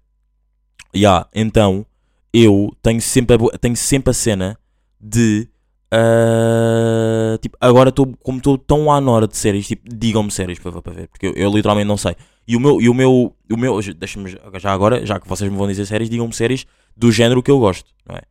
Ya, 0.94 1.26
então 1.34 1.86
eu 2.32 2.76
tenho 2.82 3.00
sempre 3.00 3.34
a, 3.34 3.58
tenho 3.58 3.74
sempre 3.74 4.10
a 4.10 4.14
cena 4.14 4.58
de 5.00 5.48
ah, 5.90 7.38
tipo, 7.40 7.56
agora 7.58 7.88
estou 7.88 8.14
como 8.22 8.36
estou 8.36 8.58
tão 8.58 8.92
à 8.92 9.00
nora 9.00 9.26
de 9.26 9.38
séries, 9.38 9.66
tipo, 9.66 9.88
digam-me 9.88 10.30
séries 10.30 10.58
para, 10.58 10.82
para 10.82 10.92
ver, 10.92 11.08
porque 11.08 11.28
eu, 11.28 11.32
eu 11.32 11.50
literalmente 11.50 11.88
não 11.88 11.96
sei. 11.96 12.14
E 12.46 12.56
o 12.56 12.60
meu, 12.60 12.78
e 12.80 12.88
o 12.90 12.94
meu, 12.94 13.34
o 13.50 13.56
meu 13.56 13.80
deixa-me 13.94 14.36
já 14.60 14.72
agora, 14.72 15.04
já 15.06 15.18
que 15.18 15.26
vocês 15.26 15.50
me 15.50 15.56
vão 15.56 15.66
dizer 15.66 15.86
séries, 15.86 16.10
digam-me 16.10 16.34
séries 16.34 16.66
do 16.94 17.10
género 17.10 17.42
que 17.42 17.50
eu 17.50 17.58
gosto, 17.58 17.90
não 18.06 18.16
é? 18.16 18.22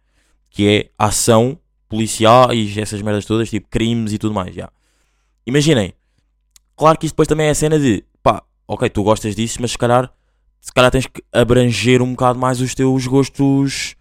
Que 0.52 0.68
é 0.68 0.90
ação, 1.00 1.58
policiais, 1.90 2.78
essas 2.78 3.02
merdas 3.02 3.26
todas, 3.26 3.50
tipo 3.50 3.68
crimes 3.70 4.14
e 4.14 4.20
tudo 4.20 4.36
mais, 4.36 4.54
já. 4.54 4.70
Imaginem, 5.48 5.94
claro 6.76 6.98
que 6.98 7.06
isto 7.06 7.14
depois 7.14 7.28
também 7.28 7.48
é 7.48 7.50
a 7.50 7.56
cena 7.56 7.80
de, 7.80 8.04
pá, 8.22 8.44
ok, 8.68 8.90
tu 8.90 9.04
gostas 9.04 9.36
disso, 9.36 9.58
mas 9.62 9.72
se 9.72 9.78
calhar, 9.78 10.12
se 10.62 10.72
calhar 10.74 10.92
tens 10.92 11.08
que 11.08 11.24
abranger 11.32 12.02
um 12.02 12.12
bocado 12.12 12.40
mais 12.40 12.62
os 12.62 12.74
teus 12.74 13.08
gostos 13.08 13.96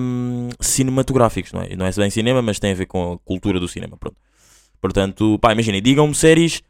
hum, 0.00 0.48
cinematográficos, 0.60 1.52
não 1.52 1.62
é? 1.62 1.76
Não 1.76 1.86
é 1.86 1.92
bem 1.92 2.10
cinema, 2.10 2.42
mas 2.42 2.58
tem 2.58 2.72
a 2.72 2.74
ver 2.74 2.86
com 2.86 3.12
a 3.12 3.18
cultura 3.18 3.60
do 3.60 3.68
cinema, 3.68 3.96
pronto. 3.96 4.16
Portanto, 4.80 5.38
pá, 5.40 5.52
imaginem, 5.52 5.82
digam-me 5.82 6.14
séries 6.14 6.62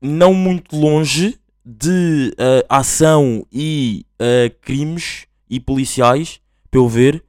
não 0.00 0.34
muito 0.34 0.76
longe 0.76 1.38
de 1.64 2.34
ah, 2.68 2.78
ação 2.78 3.46
e 3.52 4.04
ah, 4.18 4.52
crimes 4.60 5.26
e 5.48 5.60
policiais 5.60 6.40
para 6.70 6.80
eu 6.80 6.88
ver. 6.88 7.22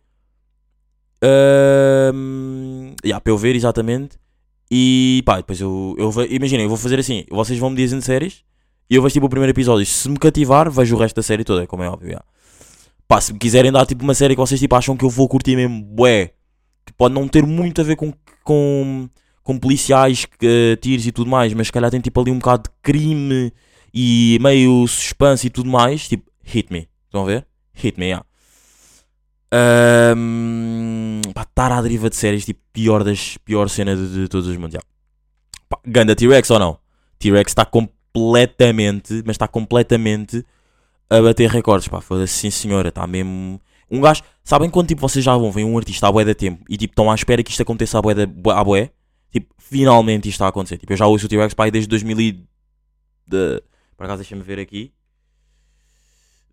Hum, 2.13 2.95
yeah, 3.03 3.22
para 3.22 3.31
eu 3.31 3.38
ver, 3.38 3.55
exatamente. 3.55 4.17
E 4.75 5.22
pá, 5.24 5.38
depois 5.38 5.62
eu, 5.62 5.96
eu 6.00 6.12
imaginem, 6.32 6.63
eu 6.63 6.70
vou 6.70 6.80
fazer 6.80 7.00
assim: 7.00 7.25
vocês 7.30 7.60
vão 7.60 7.70
me 7.70 7.75
dizendo 7.75 8.01
séries 8.01 8.44
e 8.89 8.96
eu 8.96 9.03
vejo 9.03 9.13
tipo 9.13 9.27
o 9.27 9.30
primeiro 9.30 9.51
episódio. 9.51 9.86
Se 9.86 10.10
me 10.10 10.18
cativar, 10.18 10.72
vejo 10.72 10.96
o 10.96 11.00
resto 11.00 11.15
da 11.15 11.22
série 11.22 11.44
toda, 11.44 11.68
como 11.68 11.84
é 11.84 11.89
óbvio. 11.89 12.08
yeah. 12.08 12.25
Pá, 13.08 13.22
se 13.22 13.34
me 13.34 13.38
quiserem 13.38 13.72
dar 13.72 13.86
tipo 13.86 14.03
uma 14.03 14.15
série 14.15 14.34
que 14.34 14.42
vocês 14.42 14.60
tipo, 14.60 14.75
acham 14.75 14.98
que 14.98 15.06
eu 15.06 15.12
vou 15.12 15.27
curtir 15.27 15.56
mesmo, 15.56 15.80
bué, 15.84 16.32
que 16.88 16.92
pode 16.98 17.13
não 17.13 17.27
ter 17.27 17.46
muito 17.46 17.82
a 17.82 17.84
ver 17.84 17.96
com, 17.96 18.12
com, 18.44 19.08
com 19.44 19.60
policiais, 19.60 20.25
que, 20.25 20.75
tiros 20.82 21.06
e 21.06 21.12
tudo 21.12 21.30
mais, 21.30 21.53
mas 21.53 21.68
se 21.68 21.72
calhar 21.72 21.92
tem 21.92 22.01
tipo 22.01 22.20
ali 22.20 22.32
um 22.32 22.39
bocado 22.39 22.63
de 22.63 22.70
crime 22.82 23.53
e 23.94 24.39
meio 24.42 24.88
suspense 24.88 25.46
e 25.46 25.50
tudo 25.51 25.70
mais, 25.70 26.08
tipo, 26.08 26.32
hit 26.44 26.74
me. 26.74 26.89
Estão 27.06 27.22
a 27.22 27.25
ver? 27.25 27.46
Hit 27.75 28.00
me, 28.00 28.08
yeah. 28.08 28.25
Ahm, 29.55 31.22
pá, 31.31 31.43
estar 31.43 31.72
à 31.72 31.79
deriva 31.79 32.10
de 32.10 32.15
séries, 32.15 32.43
tipo, 32.43 32.60
pior 32.74 33.03
das 33.03 33.38
pior 33.38 33.69
cena 33.69 33.95
de, 33.95 34.22
de 34.24 34.27
todos 34.27 34.48
os 34.48 34.57
mundos. 34.57 34.74
yeah. 34.74 34.88
Pá, 35.69 35.77
ganda 35.86 36.15
T-Rex 36.15 36.50
ou 36.50 36.57
não? 36.57 36.79
T-Rex 37.19 37.51
está 37.51 37.63
completamente, 37.63 39.22
mas 39.25 39.36
está 39.36 39.48
completamente 39.48 40.43
a 41.07 41.22
bater 41.22 41.51
recordes, 41.51 41.88
pá, 41.88 42.01
foda-se, 42.01 42.33
sim 42.33 42.50
senhora, 42.50 42.89
está 42.89 43.05
mesmo. 43.05 43.62
Um 43.91 44.01
gajo, 44.01 44.24
sabem 44.43 44.72
quando 44.72 44.88
tipo 44.88 45.01
vocês 45.01 45.24
já 45.24 45.38
vão 45.38 45.51
ver 45.51 45.63
um 45.65 45.77
artista 45.77 46.07
à 46.07 46.12
bué 46.12 46.25
da 46.25 46.33
tempo 46.33 46.63
e 46.67 46.75
tipo 46.75 46.93
estão 46.93 47.12
à 47.12 47.15
espera 47.15 47.43
que 47.43 47.51
isto 47.51 47.62
aconteça 47.62 48.00
à 48.00 48.01
bué, 48.01 48.15
da, 48.15 48.24
à? 48.24 48.89
Tipo, 49.31 49.53
finalmente 49.60 50.27
isto 50.27 50.38
está 50.38 50.45
a 50.45 50.50
acontecer. 50.50 50.79
Tipo, 50.79 50.93
eu 50.93 50.98
já 50.98 51.05
ouço 51.05 51.27
o 51.27 51.29
T-Rex 51.29 51.53
pá, 51.53 51.69
desde 51.69 51.88
2000 51.89 52.22
e... 52.22 52.31
De... 53.27 53.62
Por 53.95 54.05
acaso 54.05 54.22
deixa-me 54.24 54.41
ver 54.41 54.60
aqui. 54.60 54.91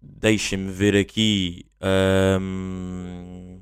Deixa-me 0.02 0.70
ver 0.72 0.96
aqui. 0.96 1.66
ahm, 1.80 3.58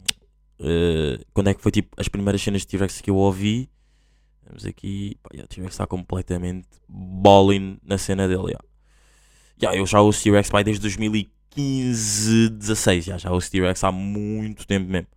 eh, 0.61 1.21
quando 1.33 1.49
é 1.49 1.55
que 1.55 1.63
foi 1.63 1.71
tipo 1.73 1.95
as 1.99 2.09
primeiras 2.09 2.43
cenas 2.43 2.63
de 2.63 2.69
T-Rex 2.69 3.01
que 3.01 3.11
eu 3.11 3.17
ouvi? 3.17 3.71
Temos 4.45 4.65
aqui. 4.65 5.17
Yeah, 5.33 5.47
T-Rex 5.49 5.75
está 5.75 5.87
completamente 5.87 6.69
balling 6.89 7.79
na 7.85 7.99
cena 7.99 8.27
dele. 8.27 8.57
Yeah, 9.61 9.79
eu 9.79 9.87
já 9.87 10.01
ouço 10.01 10.23
T-Rex 10.23 10.51
desde 10.65 10.81
2015, 10.83 12.49
16. 12.51 13.07
Yeah, 13.07 13.23
já 13.23 13.31
ouço 13.31 13.51
T-Rex 13.51 13.85
há 13.85 13.93
muito 13.93 14.67
tempo 14.67 14.91
mesmo. 14.91 15.09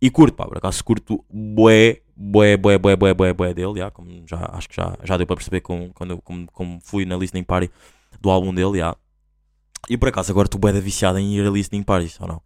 E 0.00 0.10
curto, 0.10 0.36
pá, 0.36 0.46
por 0.46 0.58
acaso 0.58 0.82
curto 0.84 1.24
bué, 1.28 2.02
bué, 2.16 2.56
bué, 2.56 2.78
bué, 2.78 2.96
bué, 2.96 3.14
bué, 3.14 3.32
bué 3.32 3.54
dele. 3.54 3.74
Yeah, 3.74 3.90
como 3.90 4.08
já, 4.26 4.48
acho 4.52 4.68
que 4.68 4.76
já, 4.76 4.96
já 5.04 5.16
deu 5.16 5.26
para 5.26 5.36
perceber 5.36 5.60
com, 5.60 5.90
quando 5.92 6.20
como, 6.22 6.46
como 6.52 6.80
fui 6.80 7.04
na 7.04 7.16
listening 7.16 7.44
party 7.44 7.70
do 8.20 8.30
álbum 8.30 8.54
dele. 8.54 8.78
Yeah. 8.78 8.96
E 9.88 9.96
por 9.96 10.08
acaso 10.08 10.30
agora 10.32 10.48
bué 10.58 10.72
da 10.72 10.80
viciado 10.80 11.18
em 11.18 11.36
ir 11.36 11.46
a 11.46 11.50
listening 11.50 11.82
parties, 11.82 12.18
ou 12.20 12.28
não? 12.28 12.42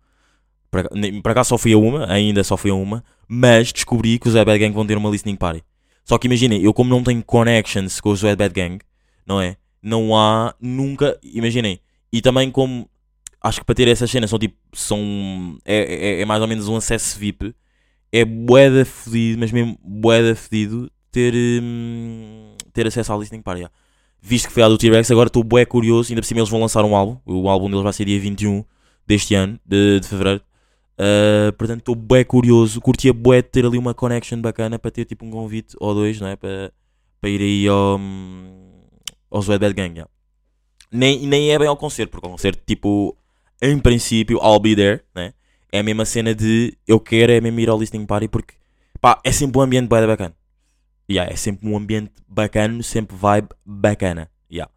Por 0.70 0.88
por 1.22 1.30
acaso 1.30 1.50
só 1.50 1.58
fui 1.58 1.72
a 1.72 1.78
uma, 1.78 2.10
ainda 2.10 2.42
só 2.42 2.56
fui 2.56 2.70
a 2.70 2.74
uma, 2.74 3.04
mas 3.28 3.72
descobri 3.72 4.18
que 4.18 4.28
os 4.28 4.34
Bad 4.34 4.58
Gang 4.58 4.72
vão 4.72 4.86
ter 4.86 4.96
uma 4.96 5.10
listening 5.10 5.36
party. 5.36 5.62
Só 6.04 6.18
que 6.18 6.26
imaginem, 6.26 6.62
eu 6.62 6.72
como 6.72 6.90
não 6.90 7.02
tenho 7.02 7.22
connections 7.22 8.00
com 8.00 8.10
os 8.10 8.22
Bad 8.22 8.48
Gang, 8.48 8.78
não 9.26 9.40
é? 9.40 9.56
Não 9.82 10.16
há 10.16 10.54
nunca, 10.60 11.18
imaginem. 11.22 11.80
E 12.12 12.20
também 12.20 12.50
como 12.50 12.88
acho 13.42 13.60
que 13.60 13.66
para 13.66 13.74
ter 13.74 13.88
essas 13.88 14.10
cenas 14.10 14.30
são 14.30 14.38
tipo, 14.38 14.56
são, 14.72 15.58
é, 15.64 16.18
é, 16.18 16.20
é 16.20 16.24
mais 16.24 16.40
ou 16.40 16.48
menos 16.48 16.68
um 16.68 16.76
acesso 16.76 17.18
VIP, 17.18 17.54
é 18.10 18.24
boeda 18.24 18.84
fedido, 18.84 19.40
mas 19.40 19.50
mesmo 19.50 19.78
boeda 19.82 20.34
fedido 20.34 20.90
ter, 21.10 21.34
hum, 21.34 22.54
ter 22.72 22.86
acesso 22.86 23.12
à 23.12 23.16
listening 23.16 23.42
party. 23.42 23.60
yeah. 23.62 23.74
Visto 24.24 24.46
que 24.46 24.54
foi 24.54 24.62
a 24.62 24.68
do 24.68 24.78
T-Rex, 24.78 25.10
agora 25.10 25.26
estou 25.26 25.42
bué 25.42 25.64
curioso, 25.64 26.12
ainda 26.12 26.22
por 26.22 26.26
cima 26.26 26.38
eles 26.38 26.48
vão 26.48 26.60
lançar 26.60 26.84
um 26.84 26.94
álbum, 26.94 27.18
o 27.26 27.48
álbum 27.48 27.68
deles 27.68 27.82
vai 27.82 27.92
ser 27.92 28.04
dia 28.04 28.20
21 28.20 28.64
deste 29.04 29.34
ano, 29.34 29.58
de, 29.66 29.98
de 29.98 30.06
fevereiro. 30.06 30.40
Uh, 30.92 31.52
portanto, 31.54 31.80
estou 31.80 31.94
bué 31.96 32.22
curioso. 32.22 32.80
Curtia 32.80 33.12
bué 33.12 33.42
de 33.42 33.48
ter 33.48 33.66
ali 33.66 33.76
uma 33.76 33.92
connection 33.92 34.40
bacana 34.40 34.78
para 34.78 34.92
ter 34.92 35.04
tipo 35.04 35.24
um 35.26 35.30
convite 35.30 35.74
ou 35.80 35.92
dois, 35.92 36.20
não 36.20 36.28
é? 36.28 36.36
Para, 36.36 36.72
para 37.20 37.30
ir 37.30 37.40
aí 37.40 37.66
ao, 37.66 38.00
aos 39.28 39.48
Wet 39.48 39.58
Bad 39.58 39.74
Gang. 39.74 39.92
yeah. 39.92 40.10
Nem, 40.90 41.26
nem 41.26 41.50
é 41.50 41.58
bem 41.58 41.66
ao 41.66 41.76
concerto, 41.76 42.12
porque 42.12 42.26
o 42.26 42.30
concerto, 42.30 42.62
tipo, 42.64 43.16
em 43.60 43.78
princípio, 43.78 44.38
I'll 44.38 44.60
be 44.60 44.76
there, 44.76 45.02
né? 45.14 45.32
É 45.72 45.80
a 45.80 45.82
mesma 45.82 46.04
cena 46.04 46.34
de 46.34 46.76
eu 46.86 47.00
quero 47.00 47.32
é 47.32 47.40
mesmo 47.40 47.58
ir 47.58 47.68
ao 47.70 47.80
listening 47.80 48.04
party 48.04 48.28
porque 48.28 48.54
pá, 49.00 49.18
é 49.24 49.32
sempre 49.32 49.58
um 49.58 49.62
ambiente 49.62 49.88
bué 49.88 50.06
bacana. 50.06 50.34
Yeah, 51.10 51.32
é 51.32 51.36
sempre 51.36 51.68
um 51.68 51.76
ambiente 51.76 52.12
bacana, 52.28 52.82
sempre 52.82 53.16
vibe 53.16 53.48
bacana. 53.64 54.30
Yeah. 54.50 54.70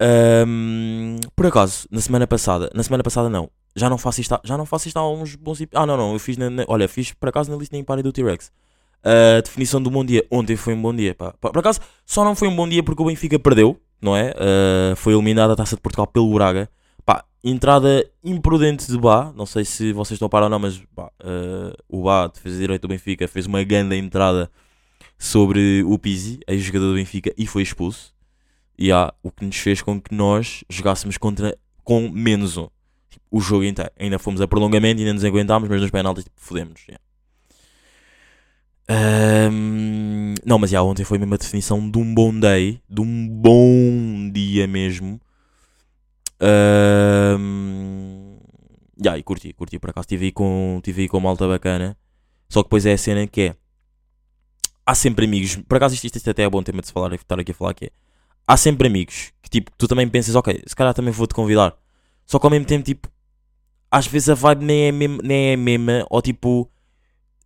Ahm, 0.00 1.18
por 1.34 1.46
acaso, 1.46 1.86
na 1.90 2.00
semana 2.00 2.26
passada, 2.26 2.70
na 2.74 2.82
semana 2.82 3.02
passada 3.02 3.28
não, 3.28 3.50
já 3.74 3.90
não 3.90 3.98
faço 3.98 4.20
isto, 4.20 4.38
já 4.44 4.56
não 4.56 4.64
faço 4.64 4.88
isto 4.88 4.96
há 4.96 5.08
uns 5.10 5.34
bons 5.34 5.60
Ah, 5.74 5.84
não, 5.86 5.96
não, 5.96 6.12
eu 6.12 6.18
fiz 6.18 6.36
na, 6.36 6.48
na- 6.48 6.64
olha, 6.68 6.88
fiz 6.88 7.12
por 7.12 7.28
acaso 7.28 7.50
na 7.50 7.56
listening 7.56 7.84
party 7.84 8.02
do 8.02 8.12
T-Rex. 8.12 8.50
A 9.02 9.40
definição 9.40 9.80
do 9.80 9.90
bom 9.90 10.04
dia, 10.04 10.26
ontem 10.30 10.56
foi 10.56 10.74
um 10.74 10.82
bom 10.82 10.94
dia, 10.94 11.14
pá. 11.14 11.32
Por 11.40 11.56
acaso, 11.58 11.80
só 12.04 12.24
não 12.24 12.34
foi 12.34 12.48
um 12.48 12.56
bom 12.56 12.68
dia 12.68 12.82
porque 12.82 13.00
o 13.02 13.06
Benfica 13.06 13.38
perdeu, 13.38 13.80
não 14.00 14.16
é? 14.16 14.32
Ah, 14.36 14.94
foi 14.96 15.12
eliminado 15.14 15.50
a 15.52 15.56
taça 15.56 15.76
de 15.76 15.82
Portugal 15.82 16.06
pelo 16.06 16.32
Braga. 16.34 16.68
Pá, 17.04 17.24
entrada 17.42 18.04
imprudente 18.22 18.86
de 18.90 18.98
Bá, 18.98 19.32
não 19.34 19.46
sei 19.46 19.64
se 19.64 19.92
vocês 19.92 20.16
estão 20.16 20.26
a 20.26 20.28
parar 20.28 20.46
ou 20.46 20.50
não, 20.50 20.58
mas 20.58 20.78
pá, 20.94 21.10
ah, 21.20 21.72
o 21.88 22.02
Bá, 22.04 22.26
defesa 22.28 22.58
direito 22.58 22.82
do 22.82 22.88
Benfica, 22.88 23.26
fez 23.28 23.46
uma 23.46 23.62
grande 23.64 23.96
entrada 23.96 24.50
sobre 25.18 25.82
o 25.84 25.98
Pizzi, 25.98 26.38
ex-jogador 26.46 26.90
do 26.90 26.94
Benfica, 26.94 27.34
e 27.36 27.46
foi 27.46 27.62
expulso. 27.62 28.14
E 28.78 28.92
há 28.92 29.12
o 29.22 29.30
que 29.30 29.44
nos 29.44 29.56
fez 29.56 29.82
com 29.82 30.00
que 30.00 30.14
nós 30.14 30.62
jogássemos 30.70 31.18
contra 31.18 31.58
com 31.82 32.08
menos 32.08 32.56
um. 32.56 32.68
Tipo, 33.10 33.24
o 33.30 33.40
jogo 33.40 33.64
inteiro. 33.64 33.90
Ainda 33.98 34.18
fomos 34.18 34.40
a 34.40 34.46
prolongamento, 34.46 35.00
ainda 35.00 35.14
nos 35.14 35.24
aguentámos, 35.24 35.68
mas 35.68 35.80
nos 35.80 35.90
penaltis 35.90 36.24
tipo, 36.24 36.40
fodemos. 36.40 36.82
yeah. 36.86 37.02
Ahm, 38.90 40.34
não, 40.46 40.58
mas 40.58 40.70
já, 40.70 40.82
ontem 40.82 41.04
foi 41.04 41.18
mesmo 41.18 41.34
a 41.34 41.36
definição 41.36 41.90
de 41.90 41.98
um 41.98 42.14
bom 42.14 42.38
day, 42.38 42.80
de 42.88 43.00
um 43.00 43.28
bom 43.28 44.30
dia 44.32 44.66
mesmo. 44.66 45.20
Ahm, 46.40 48.38
já, 49.02 49.18
e 49.18 49.22
curti, 49.22 49.52
curti 49.52 49.78
por 49.78 49.90
acaso. 49.90 50.04
Estive 50.04 50.26
aí 50.26 50.32
com, 50.32 50.80
tive 50.82 51.02
aí 51.02 51.08
com 51.08 51.20
bacana. 51.20 51.96
Só 52.48 52.62
que 52.62 52.68
depois 52.68 52.86
é 52.86 52.92
a 52.92 52.98
cena 52.98 53.26
que 53.26 53.42
é. 53.42 53.56
Há 54.88 54.94
sempre 54.94 55.26
amigos. 55.26 55.56
Por 55.68 55.76
acaso 55.76 55.94
isto, 55.94 56.06
isto 56.06 56.30
até 56.30 56.44
é 56.44 56.48
bom 56.48 56.62
tema 56.62 56.80
de 56.80 56.86
se 56.86 56.94
falar, 56.94 57.12
estar 57.12 57.38
aqui 57.38 57.50
a 57.50 57.54
falar 57.54 57.74
que 57.74 57.84
é. 57.84 57.90
Há 58.46 58.56
sempre 58.56 58.88
amigos 58.88 59.32
que 59.42 59.50
tipo, 59.50 59.70
tu 59.76 59.86
também 59.86 60.08
pensas, 60.08 60.34
ok, 60.34 60.62
se 60.66 60.74
calhar 60.74 60.94
também 60.94 61.12
vou-te 61.12 61.34
convidar. 61.34 61.76
Só 62.24 62.38
que 62.38 62.46
ao 62.46 62.50
mesmo 62.50 62.64
tempo, 62.64 62.86
tipo, 62.86 63.06
às 63.90 64.06
vezes 64.06 64.30
a 64.30 64.34
vibe 64.34 64.64
nem 64.64 64.84
é, 64.84 64.92
mesmo, 64.92 65.18
nem 65.22 65.50
é 65.50 65.56
mesma, 65.56 66.06
ou 66.08 66.22
tipo, 66.22 66.70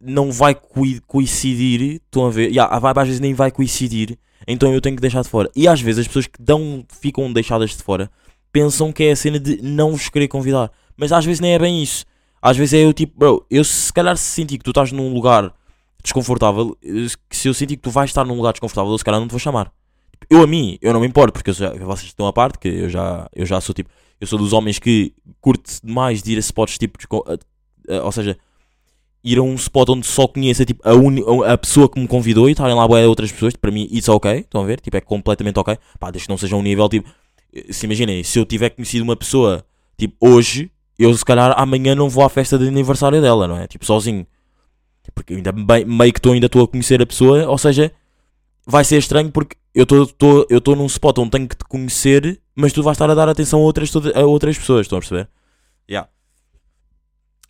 não 0.00 0.30
vai 0.30 0.54
coi- 0.54 1.00
coincidir. 1.04 2.00
Estão 2.04 2.26
a 2.26 2.30
ver? 2.30 2.48
Yeah, 2.48 2.72
a 2.72 2.78
vibe 2.78 2.98
às 3.00 3.06
vezes 3.08 3.20
nem 3.20 3.34
vai 3.34 3.50
coincidir, 3.50 4.16
então 4.46 4.72
eu 4.72 4.80
tenho 4.80 4.94
que 4.94 5.02
deixar 5.02 5.22
de 5.22 5.28
fora. 5.28 5.50
E 5.56 5.66
às 5.66 5.80
vezes 5.80 6.02
as 6.02 6.06
pessoas 6.06 6.28
que 6.28 6.40
dão, 6.40 6.86
ficam 6.88 7.32
deixadas 7.32 7.70
de 7.70 7.82
fora 7.82 8.08
pensam 8.52 8.92
que 8.92 9.02
é 9.02 9.10
a 9.10 9.16
cena 9.16 9.40
de 9.40 9.60
não 9.60 9.90
vos 9.90 10.08
querer 10.08 10.28
convidar, 10.28 10.70
mas 10.96 11.10
às 11.10 11.24
vezes 11.24 11.40
nem 11.40 11.54
é 11.54 11.58
bem 11.58 11.82
isso. 11.82 12.04
Às 12.40 12.56
vezes 12.56 12.74
é 12.74 12.84
eu 12.84 12.92
tipo, 12.92 13.18
bro, 13.18 13.44
eu 13.50 13.64
se 13.64 13.92
calhar 13.92 14.16
se 14.16 14.22
sentir 14.30 14.58
que 14.58 14.64
tu 14.64 14.70
estás 14.70 14.92
num 14.92 15.12
lugar 15.12 15.52
desconfortável, 16.02 16.76
eh, 16.84 17.06
se 17.30 17.48
eu 17.48 17.54
sentir 17.54 17.76
que 17.76 17.82
tu 17.82 17.90
vais 17.90 18.10
estar 18.10 18.24
num 18.24 18.34
lugar 18.36 18.52
desconfortável, 18.52 18.90
eu 18.92 18.98
se 18.98 19.04
calhar 19.04 19.20
não 19.20 19.28
te 19.28 19.32
vou 19.32 19.40
chamar. 19.40 19.72
Eu 20.30 20.42
a 20.42 20.46
mim, 20.46 20.78
eu 20.80 20.92
não 20.92 21.00
me 21.00 21.06
importo, 21.06 21.32
porque 21.32 21.52
já, 21.52 21.70
vocês 21.74 22.06
estão 22.08 22.26
a 22.26 22.32
parte, 22.32 22.58
que 22.58 22.68
eu 22.68 22.88
já, 22.88 23.28
eu 23.34 23.44
já 23.44 23.60
sou 23.60 23.74
tipo, 23.74 23.90
eu 24.20 24.26
sou 24.26 24.38
dos 24.38 24.52
homens 24.52 24.78
que 24.78 25.12
curte 25.40 25.78
demais 25.82 26.22
de 26.22 26.32
ir 26.32 26.36
a 26.36 26.40
spots 26.40 26.78
tipo, 26.78 26.98
ou 28.04 28.12
seja, 28.12 28.38
ir 29.24 29.38
a 29.38 29.42
um 29.42 29.54
spot 29.54 29.88
onde 29.90 30.06
só 30.06 30.26
conheça 30.26 30.64
tipo, 30.64 30.80
a, 30.88 30.94
uni- 30.94 31.24
a 31.46 31.58
pessoa 31.58 31.88
que 31.88 31.98
me 32.00 32.06
convidou 32.08 32.48
e 32.48 32.52
estarem 32.52 32.74
lá 32.74 32.86
bué 32.86 33.06
outras 33.06 33.30
pessoas, 33.32 33.54
para 33.56 33.70
mim 33.70 33.88
isso 33.90 34.10
é 34.10 34.14
ok, 34.14 34.38
estão 34.38 34.62
a 34.62 34.64
ver? 34.64 34.80
Tipo, 34.80 34.96
é 34.96 35.00
completamente 35.00 35.58
ok. 35.58 35.76
Pá, 35.98 36.10
desde 36.10 36.26
que 36.26 36.30
não 36.30 36.38
seja 36.38 36.56
um 36.56 36.62
nível 36.62 36.88
tipo, 36.88 37.08
se 37.70 37.86
imaginem, 37.86 38.22
se 38.24 38.38
eu 38.38 38.44
tiver 38.46 38.70
conhecido 38.70 39.02
uma 39.02 39.16
pessoa 39.16 39.64
tipo 39.98 40.14
hoje, 40.20 40.70
eu 40.98 41.12
se 41.16 41.24
calhar 41.24 41.52
amanhã 41.56 41.94
não 41.94 42.08
vou 42.08 42.24
à 42.24 42.28
festa 42.28 42.56
de 42.58 42.66
aniversário 42.68 43.20
dela, 43.20 43.46
não 43.48 43.58
é? 43.58 43.66
Tipo, 43.66 43.84
sozinho. 43.84 44.26
Porque 45.14 45.34
ainda 45.34 45.52
bem, 45.52 45.84
meio 45.84 46.12
que 46.12 46.18
estou 46.18 46.32
ainda 46.32 46.46
estou 46.46 46.64
a 46.64 46.68
conhecer 46.68 47.02
a 47.02 47.06
pessoa, 47.06 47.46
ou 47.48 47.58
seja, 47.58 47.92
vai 48.66 48.84
ser 48.84 48.98
estranho 48.98 49.30
porque 49.30 49.56
eu 49.74 49.84
estou 49.84 50.76
num 50.76 50.86
spot 50.86 51.18
onde 51.18 51.30
tenho 51.30 51.48
que 51.48 51.56
te 51.56 51.64
conhecer, 51.64 52.40
mas 52.54 52.72
tu 52.72 52.82
vais 52.82 52.94
estar 52.94 53.10
a 53.10 53.14
dar 53.14 53.28
atenção 53.28 53.60
a 53.60 53.62
outras, 53.62 53.90
a 54.14 54.20
outras 54.20 54.58
pessoas, 54.58 54.82
estão 54.82 54.98
a 54.98 55.00
perceber? 55.00 55.28
Yeah. 55.90 56.08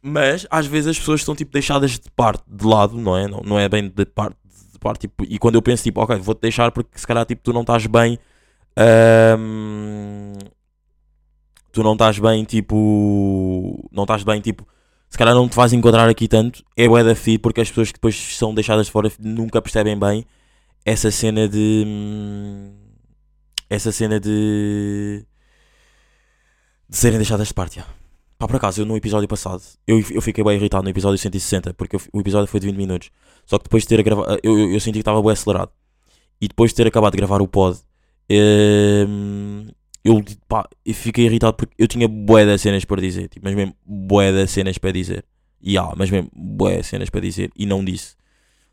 Mas 0.00 0.46
às 0.50 0.66
vezes 0.66 0.88
as 0.88 0.98
pessoas 0.98 1.20
estão 1.20 1.34
tipo 1.34 1.52
deixadas 1.52 1.92
de 1.92 2.10
parte, 2.16 2.42
de 2.46 2.66
lado, 2.66 2.96
não 2.96 3.16
é? 3.16 3.28
Não, 3.28 3.40
não 3.44 3.58
é 3.58 3.68
bem 3.68 3.88
de 3.88 4.04
parte, 4.06 4.36
de 4.72 4.78
parte 4.78 5.00
tipo, 5.02 5.24
e 5.28 5.38
quando 5.38 5.56
eu 5.56 5.62
penso 5.62 5.82
tipo, 5.82 6.00
ok, 6.00 6.16
vou-te 6.16 6.40
deixar 6.40 6.72
porque 6.72 6.98
se 6.98 7.06
calhar 7.06 7.24
tipo, 7.26 7.42
tu 7.42 7.52
não 7.52 7.60
estás 7.60 7.86
bem. 7.86 8.18
ahm, 8.76 10.32
tu 11.72 11.82
não 11.82 11.94
estás 11.94 12.18
bem 12.18 12.44
tipo. 12.44 13.88
Não 13.92 14.04
estás 14.04 14.22
bem 14.22 14.40
tipo. 14.40 14.66
Se 15.12 15.18
calhar 15.18 15.34
não 15.34 15.46
te 15.46 15.54
vais 15.54 15.74
encontrar 15.74 16.08
aqui 16.08 16.26
tanto. 16.26 16.64
É 16.74 16.88
bué 16.88 17.04
da 17.04 17.14
fi 17.14 17.36
porque 17.36 17.60
as 17.60 17.68
pessoas 17.68 17.88
que 17.88 17.98
depois 17.98 18.16
são 18.16 18.54
deixadas 18.54 18.86
de 18.86 18.92
fora 18.92 19.12
nunca 19.20 19.60
percebem 19.60 19.98
bem 19.98 20.24
essa 20.86 21.10
cena 21.10 21.46
de. 21.46 21.84
hum, 21.86 22.72
Essa 23.68 23.92
cena 23.92 24.18
de. 24.18 25.22
De 26.88 26.96
serem 26.96 27.18
deixadas 27.18 27.48
de 27.48 27.52
parte. 27.54 27.76
já. 27.76 27.86
Pá, 28.38 28.46
por 28.48 28.56
acaso, 28.56 28.80
eu 28.80 28.86
no 28.86 28.96
episódio 28.96 29.28
passado, 29.28 29.62
eu, 29.86 30.02
eu 30.10 30.22
fiquei 30.22 30.42
bem 30.42 30.56
irritado 30.56 30.82
no 30.82 30.88
episódio 30.88 31.18
160, 31.18 31.74
porque 31.74 31.94
eu- 31.96 32.00
o 32.14 32.20
episódio 32.20 32.46
foi 32.48 32.58
de 32.58 32.66
20 32.68 32.76
minutos. 32.78 33.10
Só 33.44 33.58
que 33.58 33.64
depois 33.64 33.82
de 33.82 33.90
ter 33.90 34.02
gravado, 34.02 34.40
eu, 34.42 34.58
eu, 34.58 34.72
eu 34.72 34.80
senti 34.80 34.94
que 34.94 34.98
estava 35.00 35.20
bem 35.22 35.32
acelerado. 35.32 35.70
E 36.40 36.48
depois 36.48 36.70
de 36.70 36.76
ter 36.76 36.86
acabado 36.86 37.12
de 37.12 37.18
gravar 37.18 37.42
o 37.42 37.46
pod, 37.46 37.78
hum, 38.30 39.66
eu, 40.04 40.22
pá, 40.48 40.68
eu 40.84 40.94
fiquei 40.94 41.26
irritado 41.26 41.54
porque 41.54 41.74
eu 41.78 41.86
tinha 41.86 42.08
bué 42.08 42.44
de 42.44 42.58
cenas 42.58 42.84
para 42.84 43.00
dizer. 43.00 43.28
Tipo, 43.28 43.46
mas 43.46 43.54
mesmo 43.54 43.74
bué 43.84 44.32
de 44.32 44.46
cenas 44.48 44.76
para 44.78 44.90
dizer. 44.90 45.24
E 45.60 45.78
há, 45.78 45.92
mas 45.96 46.10
mesmo 46.10 46.28
bué 46.34 46.82
cenas 46.82 47.08
para 47.08 47.20
dizer. 47.20 47.50
E 47.56 47.64
não 47.66 47.84
disse. 47.84 48.16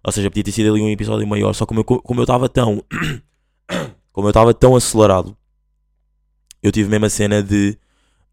Ou 0.04 0.12
seja, 0.12 0.30
podia 0.30 0.44
ter 0.44 0.52
sido 0.52 0.72
ali 0.72 0.82
um 0.82 0.90
episódio 0.90 1.28
maior. 1.28 1.54
Só 1.54 1.66
como 1.66 1.82
eu 1.82 1.84
como 1.84 2.20
eu 2.20 2.24
estava 2.24 2.50
tão. 2.50 2.84
como 4.12 4.28
eu 4.28 4.32
estava 4.32 4.54
tão 4.54 4.76
acelerado, 4.76 5.38
eu 6.64 6.72
tive 6.72 6.90
mesmo 6.90 7.06
a 7.06 7.10
cena 7.10 7.44
de. 7.44 7.78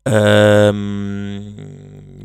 ahm, 0.06 1.54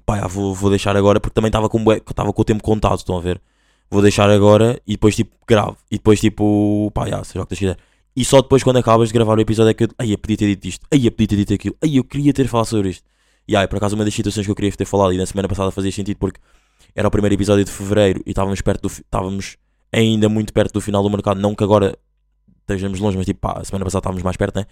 pá, 0.06 0.28
vou, 0.28 0.56
vou 0.56 0.70
deixar 0.70 0.96
agora 0.96 1.20
porque 1.20 1.34
também 1.34 1.50
estava 1.50 1.68
com, 1.70 1.80
estava 1.92 2.32
com 2.34 2.42
o 2.42 2.46
tempo 2.46 2.64
contado. 2.64 3.00
Estão 3.00 3.18
a 3.18 3.22
ver? 3.22 3.42
Vou 3.90 4.02
deixar 4.02 4.30
agora 4.30 4.82
e 4.88 4.94
depois 4.94 5.16
tipo 5.16 5.36
gravo. 5.46 5.78
E 5.92 5.96
depois 5.98 6.20
tipo. 6.20 6.90
pá, 6.94 7.10
já, 7.10 7.24
seja 7.24 7.42
o 7.42 7.46
que 7.46 7.50
Deus 7.50 7.60
quiser. 7.60 7.78
E 8.16 8.26
só 8.26 8.42
depois 8.42 8.64
quando 8.64 8.78
acabas 8.78 9.10
de 9.10 9.14
gravar 9.14 9.38
o 9.38 9.42
episódio 9.42 9.70
é 9.72 9.74
que 9.74 9.86
eu. 9.86 9.90
Ai, 9.98 10.14
eu 10.14 10.18
podia 10.18 10.38
ter 10.38 10.48
dito 10.48 10.68
isto. 10.68 10.86
Ai, 10.92 11.08
eu 11.08 11.12
podia 11.12 11.28
ter 11.28 11.36
dito 11.38 11.54
aquilo. 11.54 11.76
Ai, 11.82 11.98
eu 11.98 12.04
queria 12.04 12.34
ter 12.34 12.48
falado 12.48 12.66
sobre 12.68 12.90
isto. 12.90 13.04
E 13.48 13.56
aí, 13.56 13.68
por 13.68 13.78
acaso, 13.78 13.96
uma 13.96 14.06
das 14.06 14.14
situações 14.14 14.46
que 14.46 14.52
eu 14.52 14.56
queria 14.56 14.72
ter 14.72 14.86
falado 14.86 15.14
e 15.14 15.18
na 15.18 15.26
semana 15.26 15.48
passada 15.48 15.72
fazia 15.72 15.92
sentido 15.92 16.18
porque 16.18 16.40
era 16.96 17.08
o 17.08 17.12
primeiro 17.12 17.34
episódio 17.36 17.64
de 17.64 17.72
fevereiro 17.72 18.22
e 18.26 18.32
estávamos 18.32 18.62
perto 18.62 18.82
do. 18.82 18.88
Estávamos 18.88 19.58
ainda 19.92 20.30
muito 20.30 20.54
perto 20.54 20.74
do 20.74 20.82
final 20.82 21.04
do 21.04 21.10
mercado. 21.10 21.40
Não 21.40 21.56
que 21.56 21.64
agora 21.64 21.98
estejamos 22.62 23.00
longe, 23.00 23.18
mas 23.18 23.26
tipo, 23.26 23.40
pá, 23.40 23.60
a 23.60 23.64
semana 23.64 23.86
passada 23.86 24.02
estávamos 24.02 24.24
mais 24.24 24.38
perto, 24.38 24.58
né? 24.58 24.66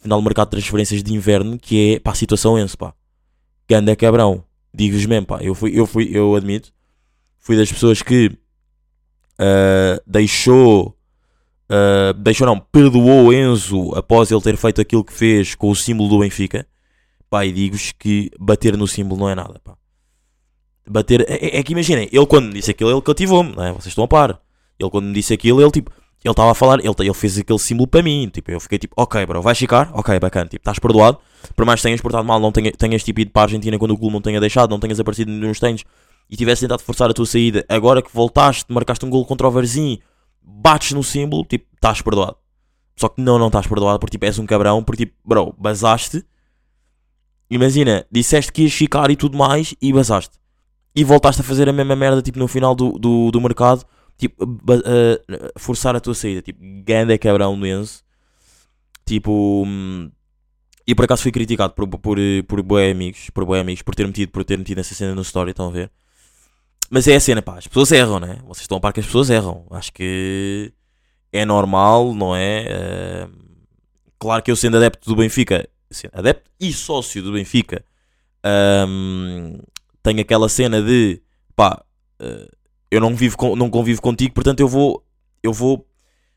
Final 0.00 0.20
do 0.20 0.24
mercado 0.24 0.48
de 0.48 0.50
transferências 0.52 1.02
de 1.02 1.14
inverno, 1.14 1.58
que 1.58 1.94
é, 1.94 2.00
pá, 2.00 2.12
a 2.12 2.14
situação 2.14 2.58
ense, 2.58 2.76
pá. 2.76 2.94
Ganda 3.68 3.94
cabrão. 3.94 4.44
Digo-vos 4.74 5.06
mesmo, 5.06 5.26
pá. 5.26 5.38
Eu 5.40 5.54
fui, 5.54 5.78
eu 5.78 5.86
fui, 5.86 6.10
eu 6.12 6.34
admito, 6.34 6.72
fui 7.38 7.56
das 7.56 7.70
pessoas 7.70 8.02
que 8.02 8.26
uh, 9.38 10.02
deixou. 10.06 10.96
Uh, 11.72 12.12
deixou 12.14 12.46
não, 12.46 12.58
perdoou 12.58 13.32
Enzo 13.32 13.94
após 13.94 14.30
ele 14.30 14.40
ter 14.40 14.56
feito 14.56 14.80
aquilo 14.80 15.02
que 15.04 15.12
fez 15.12 15.54
com 15.54 15.70
o 15.70 15.74
símbolo 15.76 16.08
do 16.08 16.18
Benfica. 16.20 16.66
Pá, 17.30 17.46
e 17.46 17.52
digo-vos 17.52 17.92
que 17.98 18.30
bater 18.38 18.76
no 18.76 18.86
símbolo 18.86 19.20
não 19.22 19.28
é 19.28 19.34
nada, 19.34 19.58
pá. 19.64 19.74
Bater. 20.86 21.22
É, 21.28 21.56
é- 21.56 21.58
é 21.58 21.62
que 21.62 21.72
imaginem, 21.72 22.08
ele 22.12 22.26
quando 22.26 22.46
me 22.48 22.54
disse 22.54 22.70
aquilo, 22.70 22.90
ele 22.90 23.00
cativou-me, 23.00 23.54
não 23.54 23.64
é? 23.64 23.72
Vocês 23.72 23.86
estão 23.88 24.04
a 24.04 24.08
par. 24.08 24.40
Ele 24.78 24.90
quando 24.90 25.06
me 25.06 25.12
disse 25.14 25.32
aquilo, 25.32 25.60
ele 25.60 25.70
tipo. 25.70 25.90
Ele 26.24 26.30
estava 26.30 26.52
a 26.52 26.54
falar, 26.54 26.78
ele, 26.78 26.94
ele 27.00 27.14
fez 27.14 27.36
aquele 27.36 27.58
símbolo 27.58 27.88
para 27.88 28.00
mim. 28.00 28.30
Tipo, 28.32 28.52
eu 28.52 28.60
fiquei 28.60 28.78
tipo, 28.78 28.94
ok, 28.96 29.26
bro, 29.26 29.42
vais 29.42 29.58
ficar? 29.58 29.90
Ok, 29.92 30.20
bacana. 30.20 30.46
Tipo, 30.48 30.60
estás 30.62 30.78
perdoado. 30.78 31.18
Por 31.56 31.64
mais 31.66 31.80
que 31.80 31.88
tenhas 31.88 32.00
portado 32.00 32.24
mal, 32.24 32.38
não 32.38 32.52
tenha- 32.52 32.70
tenhas 32.70 33.02
tipo 33.02 33.20
ido 33.20 33.32
para 33.32 33.42
a 33.42 33.44
Argentina 33.46 33.76
quando 33.76 33.90
o 33.90 33.98
clube 33.98 34.12
não 34.12 34.20
tenha 34.20 34.38
deixado, 34.38 34.70
não 34.70 34.78
tenhas 34.78 35.00
aparecido 35.00 35.32
nos 35.32 35.58
treinos 35.58 35.82
e 36.30 36.36
tivesse 36.36 36.60
tentado 36.62 36.80
forçar 36.82 37.10
a 37.10 37.12
tua 37.12 37.26
saída. 37.26 37.64
Agora 37.68 38.00
que 38.00 38.08
voltaste, 38.14 38.72
marcaste 38.72 39.04
um 39.04 39.10
gol 39.10 39.24
contra 39.26 39.48
o 39.48 39.50
Varzim, 39.50 39.98
bates 40.42 40.92
no 40.92 41.02
símbolo, 41.02 41.44
tipo, 41.44 41.66
estás 41.74 42.00
perdoado. 42.00 42.36
Só 42.96 43.08
que 43.08 43.20
não, 43.20 43.38
não 43.38 43.46
estás 43.48 43.66
perdoado 43.66 43.98
porque 43.98 44.12
tipo, 44.12 44.24
és 44.24 44.38
um 44.38 44.46
cabrão, 44.46 44.82
porque 44.82 45.06
tipo, 45.06 45.16
bro, 45.24 45.54
basaste. 45.58 46.24
Imagina, 47.50 48.06
disseste 48.10 48.52
que 48.52 48.62
ias 48.62 48.72
ficar 48.72 49.10
e 49.10 49.16
tudo 49.16 49.36
mais 49.36 49.74
e 49.80 49.92
basaste. 49.92 50.38
E 50.94 51.04
voltaste 51.04 51.40
a 51.40 51.44
fazer 51.44 51.68
a 51.68 51.72
mesma 51.72 51.96
merda, 51.96 52.22
tipo, 52.22 52.38
no 52.38 52.46
final 52.46 52.74
do, 52.74 52.92
do, 52.98 53.30
do 53.30 53.40
mercado, 53.40 53.84
tipo, 54.16 54.36
eh, 54.84 55.52
forçar 55.58 55.96
a 55.96 56.00
tua 56.00 56.14
saída. 56.14 56.42
Tipo, 56.42 56.60
ganda 56.84 57.16
cabrão 57.18 57.58
do 57.58 57.66
Enzo. 57.66 58.02
Tipo, 59.04 59.64
hum, 59.66 60.10
e 60.86 60.94
por 60.94 61.04
acaso 61.04 61.22
fui 61.22 61.32
criticado 61.32 61.74
por, 61.74 61.86
por, 61.86 62.18
por 62.46 62.62
bué 62.62 62.90
amigos, 62.90 63.30
por 63.30 63.56
amigos, 63.56 63.82
por 63.82 63.94
ter 63.94 64.06
metido, 64.06 64.30
por 64.30 64.44
ter 64.44 64.58
metido 64.58 64.80
essa 64.80 64.94
cena 64.94 65.14
no 65.14 65.22
story, 65.22 65.50
estão 65.50 65.68
a 65.68 65.72
ver? 65.72 65.90
Mas 66.94 67.08
é 67.08 67.16
a 67.16 67.20
cena, 67.20 67.40
pá, 67.40 67.56
as 67.56 67.66
pessoas 67.66 67.90
erram, 67.90 68.20
né? 68.20 68.38
Vocês 68.44 68.64
estão 68.64 68.76
a 68.76 68.80
par 68.80 68.92
que 68.92 69.00
as 69.00 69.06
pessoas 69.06 69.30
erram. 69.30 69.64
Acho 69.70 69.90
que 69.94 70.70
é 71.32 71.42
normal, 71.46 72.12
não 72.14 72.36
é? 72.36 72.66
Eh, 72.68 73.28
claro 74.18 74.42
que 74.42 74.50
eu 74.50 74.56
sendo 74.56 74.76
adepto 74.76 75.08
do 75.08 75.16
Benfica, 75.16 75.66
adepto 76.12 76.50
e 76.60 76.70
sócio 76.70 77.22
do 77.22 77.32
Benfica, 77.32 77.82
hum, 78.86 79.58
tenho 80.02 80.20
aquela 80.20 80.50
cena 80.50 80.82
de, 80.82 81.22
pá, 81.56 81.82
eh, 82.20 82.48
eu 82.90 83.00
não, 83.00 83.16
vivo 83.16 83.38
com- 83.38 83.56
não 83.56 83.70
convivo 83.70 84.02
contigo, 84.02 84.34
portanto 84.34 84.60
eu 84.60 84.68
vou, 84.68 85.02
eu 85.42 85.50
vou, 85.50 85.86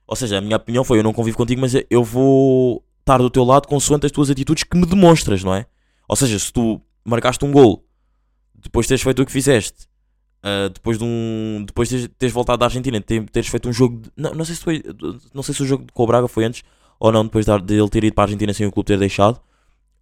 ou 0.08 0.16
seja, 0.16 0.38
a 0.38 0.42
minha 0.42 0.56
opinião 0.56 0.86
foi, 0.86 1.00
eu 1.00 1.04
não 1.04 1.12
convivo 1.12 1.36
contigo, 1.36 1.60
mas 1.60 1.74
eu 1.90 2.02
vou 2.02 2.82
estar 3.02 3.18
do 3.18 3.30
teu 3.30 3.44
lado 3.44 3.68
consoante 3.68 4.06
as 4.06 4.12
tuas 4.14 4.30
atitudes 4.30 4.64
que 4.64 4.78
me 4.78 4.86
demonstras, 4.86 5.44
não 5.44 5.54
é? 5.54 5.66
Ou 6.08 6.16
seja, 6.16 6.40
se 6.40 6.54
tu 6.54 6.82
marcaste 7.04 7.44
um 7.44 7.52
gol, 7.52 7.86
depois 8.56 8.86
de 8.86 8.90
teres 8.90 9.02
feito 9.02 9.22
o 9.22 9.26
que 9.26 9.34
fizeste, 9.34 9.86
Uh, 10.46 10.70
depois 10.70 11.00
de 11.00 11.04
um. 11.04 11.64
Depois 11.66 11.90
de 11.90 11.96
teres, 11.96 12.10
teres 12.20 12.34
voltado 12.34 12.60
da 12.60 12.66
Argentina, 12.68 13.02
ter- 13.02 13.28
teres 13.32 13.50
feito 13.50 13.68
um 13.68 13.74
jogo. 13.74 13.98
de- 14.02 14.12
não, 14.16 14.32
não 14.36 14.46
sei 14.46 14.54
se 14.56 14.62
foi. 14.62 14.84
Não 15.34 15.42
sei 15.42 15.56
se 15.56 15.64
o 15.64 15.66
jogo 15.66 15.86
com 15.92 16.04
o 16.04 16.06
Braga 16.08 16.28
foi 16.28 16.46
antes 16.46 16.64
ou 17.00 17.12
não, 17.12 17.24
depois 17.24 17.46
de, 17.48 17.74
ele 17.74 17.90
ter 17.90 18.04
ido 18.04 18.14
para 18.14 18.24
a 18.24 18.26
Argentina 18.26 18.54
sem 18.54 18.68
o 18.68 18.72
clube 18.72 18.86
ter 18.86 19.00
deixado. 19.00 19.42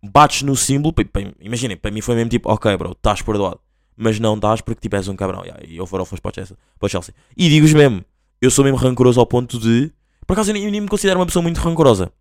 Bates 0.03 0.41
no 0.41 0.53
símbolo. 0.55 0.93
Imaginem, 1.39 1.77
para 1.77 1.91
mim 1.91 2.01
foi 2.01 2.15
mesmo 2.15 2.29
tipo, 2.29 2.51
ok, 2.51 2.75
bro, 2.75 2.91
estás 2.91 3.21
perdoado. 3.21 3.59
Mas 3.95 4.19
não 4.19 4.35
estás 4.35 4.59
porque 4.59 4.81
tipo 4.81 4.95
és 4.97 5.07
um 5.07 5.15
cabrão. 5.15 5.43
Yeah, 5.43 5.63
e 5.65 5.77
eu 5.77 5.87
foram 5.87 6.05
para 6.05 6.29
o 6.29 6.33
Chelsea. 6.35 6.57
Para 6.77 6.89
Chelsea. 6.89 7.15
E 7.37 7.47
digo-vos 7.47 7.73
mesmo, 7.73 8.03
eu 8.41 8.51
sou 8.51 8.65
mesmo 8.65 8.77
rancoroso 8.77 9.21
ao 9.21 9.25
ponto 9.25 9.57
de. 9.57 9.93
Por 10.27 10.33
acaso 10.33 10.49
eu 10.49 10.55
nem, 10.55 10.65
eu 10.65 10.71
nem 10.71 10.81
me 10.81 10.87
considero 10.89 11.19
uma 11.19 11.25
pessoa 11.25 11.41
muito 11.43 11.57
rancorosa. 11.61 12.11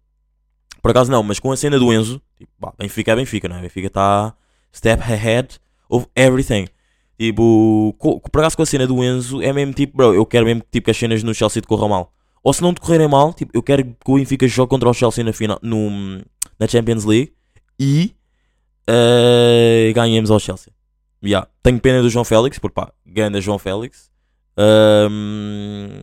Por 0.80 0.90
acaso 0.92 1.10
não, 1.10 1.22
mas 1.24 1.40
com 1.40 1.50
a 1.50 1.56
cena 1.56 1.76
do 1.78 1.92
Enzo, 1.92 2.20
tipo, 2.38 2.52
pá, 2.60 2.72
Benfica 2.78 3.12
é 3.12 3.16
Benfica, 3.16 3.48
não 3.48 3.56
é? 3.56 3.62
Benfica 3.62 3.86
está 3.88 4.34
step 4.72 5.02
ahead 5.02 5.58
of 5.88 6.06
everything. 6.14 6.66
Tipo, 7.22 7.94
por 8.32 8.40
acaso 8.40 8.56
com 8.56 8.64
a 8.64 8.66
cena 8.66 8.84
do 8.84 9.00
Enzo, 9.04 9.40
é 9.40 9.52
mesmo 9.52 9.72
tipo, 9.72 9.96
bro, 9.96 10.12
eu 10.12 10.26
quero 10.26 10.44
mesmo 10.44 10.60
tipo, 10.72 10.86
que 10.86 10.90
as 10.90 10.96
cenas 10.96 11.22
no 11.22 11.32
Chelsea 11.32 11.62
decorram 11.62 11.88
mal. 11.88 12.12
Ou 12.42 12.52
se 12.52 12.60
não 12.60 12.72
decorrerem 12.72 13.06
mal, 13.06 13.32
tipo, 13.32 13.52
eu 13.54 13.62
quero 13.62 13.84
que 13.84 13.94
o 14.08 14.16
Benfica 14.16 14.48
jogue 14.48 14.70
contra 14.70 14.90
o 14.90 14.92
Chelsea 14.92 15.22
na, 15.22 15.32
final, 15.32 15.56
no, 15.62 15.88
na 16.58 16.66
Champions 16.66 17.04
League 17.04 17.32
e 17.78 18.12
eh, 18.88 19.92
ganhemos 19.94 20.32
ao 20.32 20.40
Chelsea. 20.40 20.72
Yeah. 21.24 21.46
Tenho 21.62 21.78
pena 21.78 22.02
do 22.02 22.10
João 22.10 22.24
Félix, 22.24 22.58
porque 22.58 22.74
pá, 22.74 22.92
ganda 23.06 23.40
João 23.40 23.56
Félix. 23.56 24.10
Ahm, 24.56 26.02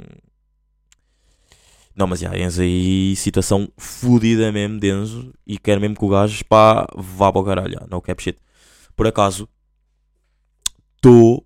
Não, 1.93 2.07
mas 2.07 2.21
já, 2.21 2.33
Enzo 2.37 2.61
aí, 2.61 3.13
situação 3.17 3.67
fodida 3.77 4.53
mesmo 4.53 4.79
de 4.79 4.89
Enzo. 4.89 5.33
E 5.45 5.57
quero 5.57 5.81
mesmo 5.81 5.97
que 5.97 6.05
o 6.05 6.07
gajo, 6.07 6.45
pá, 6.45 6.87
vá 6.95 7.29
para 7.29 7.41
o 7.41 7.43
caralho. 7.43 7.77
No 7.91 8.01
cap 8.01 8.23
shit. 8.23 8.37
Por 8.95 9.05
acaso, 9.05 9.49
estou. 10.99 11.45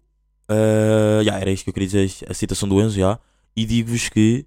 Uh, 0.49 1.23
já, 1.23 1.39
era 1.39 1.51
isto 1.51 1.63
que 1.63 1.69
eu 1.69 1.73
queria 1.73 1.87
dizer, 1.87 2.25
a 2.27 2.33
citação 2.33 2.67
do 2.67 2.81
Enzo, 2.81 2.99
já. 2.99 3.19
E 3.55 3.65
digo-vos 3.65 4.09
que 4.09 4.45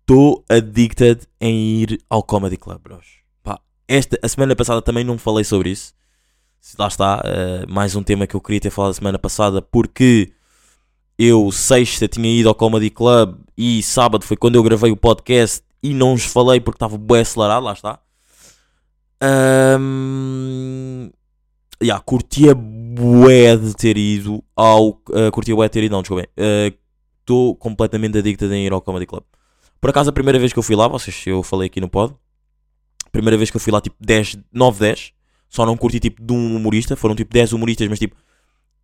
estou 0.00 0.44
addicted 0.48 1.26
em 1.40 1.80
ir 1.82 2.00
ao 2.08 2.22
Comedy 2.22 2.56
Club, 2.56 2.80
bros. 2.82 3.06
Pá, 3.42 3.58
esta, 3.88 4.18
a 4.22 4.28
semana 4.28 4.54
passada 4.54 4.82
também 4.82 5.04
não 5.04 5.18
falei 5.18 5.44
sobre 5.44 5.70
isso. 5.70 5.94
Lá 6.78 6.86
está, 6.86 7.20
uh, 7.20 7.72
mais 7.72 7.96
um 7.96 8.02
tema 8.02 8.26
que 8.26 8.36
eu 8.36 8.40
queria 8.40 8.60
ter 8.60 8.70
falado 8.70 8.92
a 8.92 8.94
semana 8.94 9.18
passada, 9.18 9.60
porque 9.60 10.32
eu 11.18 11.50
sexta 11.50 12.06
tinha 12.06 12.28
ido 12.28 12.48
ao 12.48 12.54
Comedy 12.54 12.90
Club 12.90 13.36
e 13.56 13.82
sábado 13.82 14.24
foi 14.24 14.36
quando 14.36 14.56
eu 14.56 14.62
gravei 14.62 14.92
o 14.92 14.96
podcast 14.96 15.64
e 15.82 15.92
não 15.92 16.16
vos 16.16 16.24
falei 16.24 16.60
porque 16.60 16.76
estava 16.76 16.96
bem 16.96 17.20
acelerado, 17.20 17.64
lá 17.64 17.72
está. 17.72 17.98
Um, 19.80 21.10
yeah, 21.82 22.02
curtia 22.02 22.54
bué 22.54 23.56
de 23.56 23.74
ter 23.74 23.96
ido 23.96 24.42
ao. 24.56 24.90
Uh, 24.90 25.30
curtia 25.32 25.54
bué 25.54 25.66
de 25.68 25.72
ter 25.72 25.84
ido, 25.84 25.92
não, 25.92 26.02
desculpem. 26.02 26.26
Estou 27.20 27.54
completamente 27.56 28.18
addicted 28.18 28.52
em 28.52 28.66
ir 28.66 28.72
ao 28.72 28.80
Comedy 28.80 29.06
Club. 29.06 29.24
Por 29.80 29.90
acaso, 29.90 30.10
a 30.10 30.12
primeira 30.12 30.38
vez 30.38 30.52
que 30.52 30.58
eu 30.58 30.62
fui 30.62 30.76
lá, 30.76 30.86
vocês, 30.88 31.24
eu 31.26 31.42
falei 31.42 31.66
aqui 31.66 31.80
no 31.80 31.88
pod. 31.88 32.14
Primeira 33.10 33.36
vez 33.36 33.50
que 33.50 33.56
eu 33.56 33.60
fui 33.60 33.72
lá, 33.72 33.80
tipo 33.80 33.96
10, 34.00 34.38
9, 34.52 34.80
10. 34.80 35.12
Só 35.48 35.66
não 35.66 35.76
curti 35.76 36.00
tipo 36.00 36.22
de 36.22 36.32
um 36.32 36.56
humorista. 36.56 36.96
Foram 36.96 37.14
tipo 37.14 37.32
10 37.32 37.52
humoristas, 37.52 37.88
mas 37.88 37.98
tipo. 37.98 38.16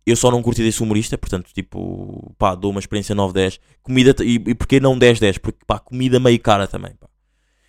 Eu 0.05 0.15
só 0.15 0.31
não 0.31 0.41
curti 0.41 0.63
desse 0.63 0.81
humorista, 0.81 1.17
portanto, 1.17 1.51
tipo, 1.53 2.33
pá, 2.37 2.55
dou 2.55 2.71
uma 2.71 2.79
experiência 2.79 3.15
9-10. 3.15 3.59
Comida, 3.83 4.15
e, 4.23 4.35
e 4.35 4.55
porquê 4.55 4.79
não 4.79 4.97
10-10? 4.97 5.39
Porque, 5.39 5.59
pá, 5.67 5.77
comida 5.77 6.19
meio 6.19 6.39
cara 6.39 6.67
também, 6.67 6.93
pá. 6.95 7.07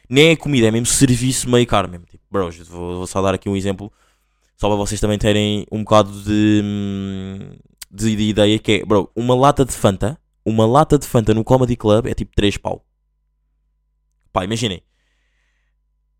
Nem 0.08 0.30
é 0.30 0.36
comida, 0.36 0.68
é 0.68 0.70
mesmo 0.70 0.86
serviço 0.86 1.50
meio 1.50 1.66
caro 1.66 1.88
mesmo. 1.88 2.06
Tipo, 2.06 2.24
bros, 2.30 2.56
vou, 2.68 2.96
vou 2.96 3.06
só 3.06 3.20
dar 3.20 3.34
aqui 3.34 3.48
um 3.48 3.56
exemplo, 3.56 3.92
só 4.60 4.68
para 4.68 4.76
vocês 4.76 5.00
também 5.00 5.18
terem 5.18 5.66
um 5.72 5.82
bocado 5.82 6.12
de, 6.22 6.60
hum, 6.62 7.56
de, 7.90 8.14
de 8.14 8.22
ideia, 8.24 8.58
que 8.58 8.72
é, 8.72 8.84
bro, 8.84 9.10
uma 9.16 9.34
lata 9.34 9.64
de 9.64 9.72
Fanta, 9.72 10.20
uma 10.44 10.66
lata 10.66 10.98
de 10.98 11.06
Fanta 11.06 11.32
no 11.32 11.42
Comedy 11.42 11.76
Club 11.76 12.06
é 12.06 12.12
tipo 12.12 12.32
3 12.36 12.58
pau. 12.58 12.84
Pá, 14.30 14.44
imaginem. 14.44 14.82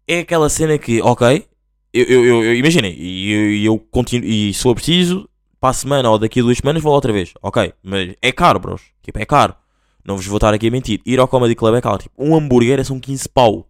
É 0.09 0.21
aquela 0.21 0.49
cena 0.49 0.79
que, 0.79 1.03
ok, 1.03 1.47
eu, 1.93 2.05
eu, 2.05 2.25
eu, 2.25 2.45
eu 2.45 2.55
imaginem, 2.55 2.95
e 2.99 3.31
eu, 3.67 3.75
eu 3.75 3.79
continuo, 3.79 4.27
e 4.27 4.55
se 4.55 4.63
for 4.63 4.75
preciso, 4.75 5.29
para 5.61 5.71
a 5.71 5.75
semana 5.75 6.09
ou 6.09 6.19
daqui 6.19 6.41
a 6.41 6.43
duas 6.43 6.57
semanas 6.57 6.83
vou 6.83 6.93
lá 6.93 6.97
outra 6.97 7.13
vez. 7.13 7.35
Ok, 7.43 7.75
mas 7.83 8.15
é 8.23 8.33
caro, 8.33 8.59
bros. 8.59 8.81
Tipo, 9.03 9.19
é 9.19 9.27
caro. 9.27 9.55
Não 10.03 10.17
vos 10.17 10.27
vou 10.27 10.39
estar 10.39 10.55
aqui 10.55 10.69
a 10.69 10.71
mentir. 10.71 11.03
Ir 11.05 11.21
ao 11.21 11.29
Comedy 11.29 11.55
Club 11.55 11.75
é 11.75 11.83
caro. 11.83 11.99
Tipo, 11.99 12.15
um 12.19 12.35
hambúrguer 12.35 12.83
são 12.87 12.99
15 12.99 13.29
pau. 13.29 13.69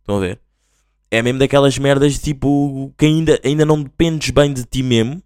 Estão 0.00 0.18
a 0.18 0.20
ver? 0.20 0.40
É 1.12 1.20
mesmo 1.20 1.38
daquelas 1.38 1.76
merdas 1.76 2.18
tipo 2.18 2.90
que 2.96 3.04
ainda, 3.04 3.38
ainda 3.44 3.66
não 3.66 3.82
dependes 3.82 4.30
bem 4.30 4.50
de 4.50 4.64
ti 4.64 4.82
mesmo. 4.82 5.22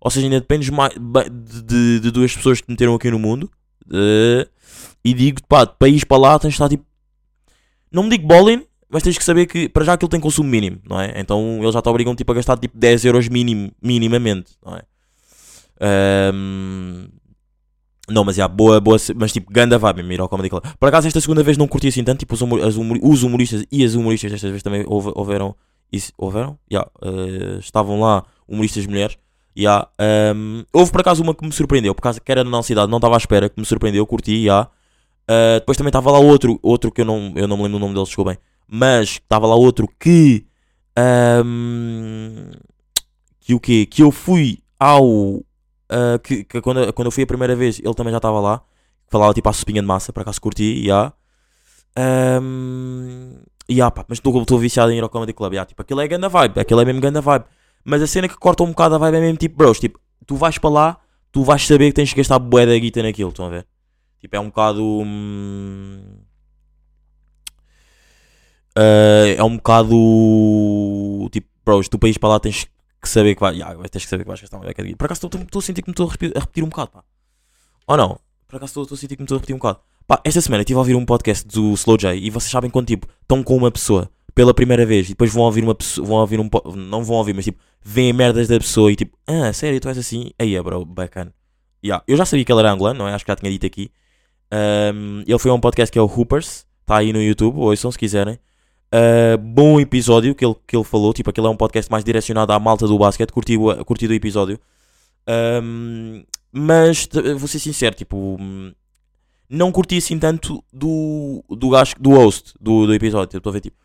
Ou 0.00 0.08
seja, 0.08 0.26
ainda 0.26 0.38
dependes 0.38 0.68
mais 0.70 0.92
de, 0.94 1.62
de, 1.62 2.00
de 2.00 2.10
duas 2.12 2.32
pessoas 2.32 2.60
que 2.60 2.68
te 2.68 2.70
meteram 2.70 2.94
aqui 2.94 3.10
no 3.10 3.18
mundo. 3.18 3.50
Eh, 3.92 4.46
e 5.04 5.12
digo, 5.12 5.40
pá, 5.48 5.66
para 5.66 5.88
ir 5.88 6.06
para 6.06 6.18
lá 6.18 6.38
tens 6.38 6.50
de 6.50 6.54
estar 6.54 6.68
tipo. 6.68 6.84
Não 7.90 8.04
me 8.04 8.10
digo 8.10 8.28
bowling, 8.28 8.64
mas 8.88 9.02
tens 9.02 9.18
que 9.18 9.24
saber 9.24 9.46
que 9.46 9.68
para 9.68 9.84
já 9.84 9.94
aquilo 9.94 10.08
tem 10.08 10.20
consumo 10.20 10.48
mínimo, 10.48 10.78
não 10.88 11.00
é? 11.00 11.12
Então 11.16 11.58
eles 11.60 11.74
já 11.74 11.82
te 11.82 11.88
obrigam 11.88 12.14
tipo, 12.14 12.30
a 12.30 12.34
gastar 12.36 12.56
tipo 12.56 12.78
10 12.78 13.04
euros 13.04 13.28
minim, 13.28 13.72
minimamente, 13.82 14.52
não 14.64 14.76
é? 14.76 14.82
Ahm, 15.80 17.08
não, 18.08 18.24
mas 18.24 18.36
já, 18.36 18.46
boa, 18.46 18.80
boa, 18.80 18.96
mas 19.16 19.32
tipo, 19.32 19.50
ganda 19.50 19.78
vibe 19.78 19.96
mesmo 19.98 20.12
ir 20.12 20.20
ao 20.20 20.28
Comedy 20.28 20.50
Club. 20.50 20.62
Por 20.78 20.88
acaso, 20.88 21.06
esta 21.06 21.20
segunda 21.20 21.42
vez 21.42 21.56
não 21.56 21.66
curti 21.66 21.88
assim 21.88 22.04
tanto, 22.04 22.18
tipo, 22.18 22.34
os, 22.34 22.40
humor- 22.42 22.60
humor- 22.76 22.98
os 23.02 23.22
humoristas 23.22 23.64
e 23.72 23.84
as 23.84 23.94
humoristas 23.94 24.30
desta 24.30 24.50
vez 24.50 24.62
também 24.62 24.84
houve- 24.86 25.12
houveram, 25.14 25.54
houveram? 26.18 26.58
Já, 26.70 26.86
eh, 27.02 27.58
estavam 27.60 28.00
lá 28.00 28.24
humoristas 28.46 28.86
mulheres. 28.86 29.16
Já, 29.56 29.88
ahm, 29.98 30.64
houve 30.72 30.90
por 30.92 31.00
acaso 31.00 31.22
uma 31.22 31.34
que 31.34 31.46
me 31.46 31.52
surpreendeu, 31.52 31.94
por 31.94 32.02
causa 32.02 32.20
que 32.20 32.30
era 32.32 32.42
na 32.44 32.50
nossa 32.50 32.66
cidade, 32.68 32.90
não 32.90 32.98
estava 32.98 33.14
à 33.14 33.18
espera, 33.18 33.48
que 33.48 33.58
me 33.58 33.64
surpreendeu, 33.64 34.04
curti, 34.06 34.44
já. 34.44 34.68
Ah, 35.28 35.58
depois 35.60 35.78
também 35.78 35.88
estava 35.90 36.10
lá 36.10 36.18
outro, 36.18 36.58
outro 36.62 36.90
que 36.92 37.00
eu 37.00 37.04
não, 37.06 37.32
eu 37.36 37.48
não 37.48 37.56
me 37.56 37.62
lembro 37.62 37.76
o 37.78 37.80
nome 37.80 37.94
dele, 37.94 38.04
chegou 38.06 38.24
bem, 38.26 38.36
mas 38.68 39.10
estava 39.10 39.46
lá 39.46 39.54
outro 39.54 39.88
que, 39.98 40.44
ahm, 40.96 42.50
que 43.40 43.54
o 43.54 43.60
quê? 43.60 43.86
Que 43.86 44.02
eu 44.02 44.10
fui 44.10 44.58
ao 44.78 45.42
Uh, 45.94 46.18
que, 46.18 46.42
que 46.42 46.60
quando, 46.60 46.92
quando 46.92 47.06
eu 47.06 47.12
fui 47.12 47.22
a 47.22 47.26
primeira 47.26 47.54
vez, 47.54 47.78
ele 47.78 47.94
também 47.94 48.10
já 48.10 48.16
estava 48.16 48.40
lá. 48.40 48.62
Falava 49.08 49.32
tipo 49.32 49.48
à 49.48 49.52
sopinha 49.52 49.80
de 49.80 49.86
massa, 49.86 50.12
para 50.12 50.22
acaso 50.22 50.40
curti, 50.40 50.84
já. 50.86 51.12
Um, 51.96 53.38
yeah, 53.70 53.90
pá, 53.90 54.04
mas 54.08 54.18
estou 54.18 54.58
viciado 54.58 54.90
em 54.90 54.98
ir 54.98 55.02
ao 55.02 55.08
Comedy 55.08 55.32
Club. 55.32 55.52
Yeah, 55.52 55.68
tipo, 55.68 55.80
aquilo 55.80 56.00
é 56.00 56.08
ganda 56.08 56.28
vibe, 56.28 56.58
aquilo 56.58 56.80
é 56.80 56.84
mesmo 56.84 57.00
ganda 57.00 57.20
vibe. 57.20 57.44
Mas 57.84 58.02
a 58.02 58.06
cena 58.08 58.28
que 58.28 58.36
corta 58.36 58.64
um 58.64 58.70
bocado 58.70 58.96
a 58.96 58.98
vibe 58.98 59.16
é 59.16 59.20
mesmo 59.20 59.38
tipo, 59.38 59.56
bros, 59.56 59.78
tipo, 59.78 60.00
tu 60.26 60.34
vais 60.36 60.58
para 60.58 60.70
lá, 60.70 61.00
tu 61.30 61.44
vais 61.44 61.64
saber 61.64 61.86
que 61.88 61.92
tens 61.94 62.10
que 62.12 62.16
gastar 62.16 62.38
bué 62.38 62.66
da 62.66 62.76
guita 62.76 63.02
naquilo, 63.02 63.30
estão 63.30 63.46
a 63.46 63.50
ver? 63.50 63.66
Tipo, 64.20 64.36
é 64.36 64.40
um 64.40 64.46
bocado. 64.46 64.82
hum, 64.82 66.02
eh, 68.76 69.36
é 69.38 69.44
um 69.44 69.56
bocado. 69.56 71.28
Tipo, 71.30 71.48
bros, 71.64 71.88
tu 71.88 71.98
para 71.98 72.08
ir 72.08 72.18
para 72.18 72.30
lá 72.30 72.40
tens 72.40 72.66
que 73.04 73.08
saber 73.08 73.34
que 73.34 73.40
vai. 73.40 73.54
Yeah, 73.54 73.76
tens 73.88 74.04
que 74.04 74.10
saber 74.10 74.24
que 74.24 74.28
vais 74.28 74.40
gastar 74.40 74.56
uma 74.56 74.66
beca 74.66 74.82
de 74.82 74.88
guita. 74.88 74.98
Por 74.98 75.04
acaso 75.06 75.26
estou- 75.26 75.60
a 75.60 75.62
sentir 75.62 75.82
que 75.82 75.88
me 75.88 75.92
estou 75.92 76.08
a 76.08 76.10
repetir, 76.10 76.64
um 76.64 76.68
bocado, 76.68 76.90
pá. 76.90 77.04
Ou 77.86 77.96
não? 77.96 78.18
Por 78.48 78.56
acaso 78.56 78.82
estou- 78.82 78.94
a 78.96 78.98
sentir 78.98 79.16
que 79.16 79.22
me 79.22 79.24
estou 79.24 79.36
a 79.36 79.38
repetir 79.38 79.54
um 79.54 79.58
bocado. 79.58 79.78
Pá, 80.06 80.20
esta 80.24 80.40
semana 80.40 80.62
estive 80.62 80.76
a 80.76 80.80
ouvir 80.80 80.94
um 80.96 81.04
podcast 81.06 81.46
do 81.46 81.72
Slow 81.74 81.96
J 81.96 82.14
e 82.16 82.28
vocês 82.30 82.50
sabem 82.50 82.68
quando, 82.70 82.86
tipo, 82.88 83.06
estão 83.22 83.42
com 83.42 83.56
uma 83.56 83.70
pessoa 83.70 84.10
pela 84.34 84.52
primeira 84.52 84.84
vez 84.84 85.06
e 85.06 85.10
depois 85.10 85.32
vão 85.32 85.44
ouvir 85.44 85.62
uma 85.64 85.74
pessoa, 85.74 86.06
vão 86.06 86.16
ouvir 86.18 86.40
um 86.40 86.50
não 86.76 87.04
vão 87.04 87.16
ouvir, 87.16 87.32
mas 87.32 87.44
tipo, 87.44 87.58
veem 87.80 88.12
merdas 88.12 88.48
da 88.48 88.58
pessoa 88.58 88.90
e 88.92 88.96
tipo, 88.96 89.16
ah, 89.26 89.52
sério, 89.52 89.80
tu 89.80 89.88
és 89.88 89.96
assim? 89.96 90.30
Aí 90.38 90.56
é, 90.56 90.62
bro, 90.62 90.84
bacana. 90.84 91.32
Yeah. 91.84 92.02
Eu 92.08 92.16
já 92.16 92.24
sabia 92.26 92.44
que 92.44 92.52
ele 92.52 92.60
era 92.60 92.72
angolano, 92.72 92.98
não 92.98 93.08
é? 93.08 93.14
Acho 93.14 93.24
que 93.24 93.30
já 93.30 93.36
tinha 93.36 93.50
dito 93.50 93.64
aqui. 93.66 93.90
Um, 94.52 95.20
ele 95.26 95.38
foi 95.38 95.50
a 95.50 95.54
um 95.54 95.60
podcast 95.60 95.90
que 95.92 95.98
é 95.98 96.02
o 96.02 96.06
Hoopers, 96.06 96.66
está 96.82 96.96
aí 96.98 97.12
no 97.12 97.22
YouTube, 97.22 97.58
ouçam 97.58 97.90
se 97.90 97.98
quiserem. 97.98 98.38
Uh, 98.94 99.36
bom 99.38 99.80
episódio 99.80 100.36
que 100.36 100.44
ele, 100.44 100.54
que 100.66 100.76
ele 100.76 100.84
falou, 100.84 101.12
tipo, 101.12 101.28
aquele 101.28 101.48
é 101.48 101.50
um 101.50 101.56
podcast 101.56 101.90
mais 101.90 102.04
direcionado 102.04 102.52
à 102.52 102.60
malta 102.60 102.86
do 102.86 102.96
basquete, 102.96 103.32
curti, 103.32 103.56
o- 103.56 103.84
curti 103.84 104.06
do 104.06 104.14
episódio. 104.14 104.56
Um, 105.28 106.22
mas 106.52 107.08
vou 107.36 107.48
ser 107.48 107.58
sincero, 107.58 107.96
tipo, 107.96 108.38
não 109.48 109.72
curti 109.72 109.96
assim 109.96 110.16
tanto 110.18 110.62
do, 110.72 111.42
do 111.50 111.70
gajo, 111.70 111.94
do 111.98 112.10
host 112.10 112.54
do, 112.60 112.86
do 112.86 112.94
episódio. 112.94 113.36
Estou 113.36 113.50
a 113.50 113.54
ver, 113.54 113.62
tipo, 113.62 113.76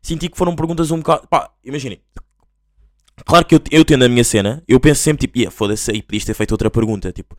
senti 0.00 0.28
que 0.28 0.38
foram 0.38 0.54
perguntas 0.54 0.92
um 0.92 0.98
bocado. 0.98 1.26
Pá, 1.28 1.50
imaginem. 1.64 2.00
Claro 3.26 3.44
que 3.44 3.56
eu, 3.56 3.60
eu 3.70 3.84
tendo 3.84 4.04
a 4.04 4.08
minha 4.08 4.24
cena, 4.24 4.62
eu 4.68 4.78
penso 4.78 5.02
sempre, 5.02 5.26
tipo, 5.26 5.38
yeah, 5.38 5.50
foda-se 5.54 5.90
aí, 5.90 6.02
podias 6.02 6.24
ter 6.24 6.34
feito 6.34 6.52
outra 6.52 6.70
pergunta, 6.70 7.10
tipo, 7.12 7.36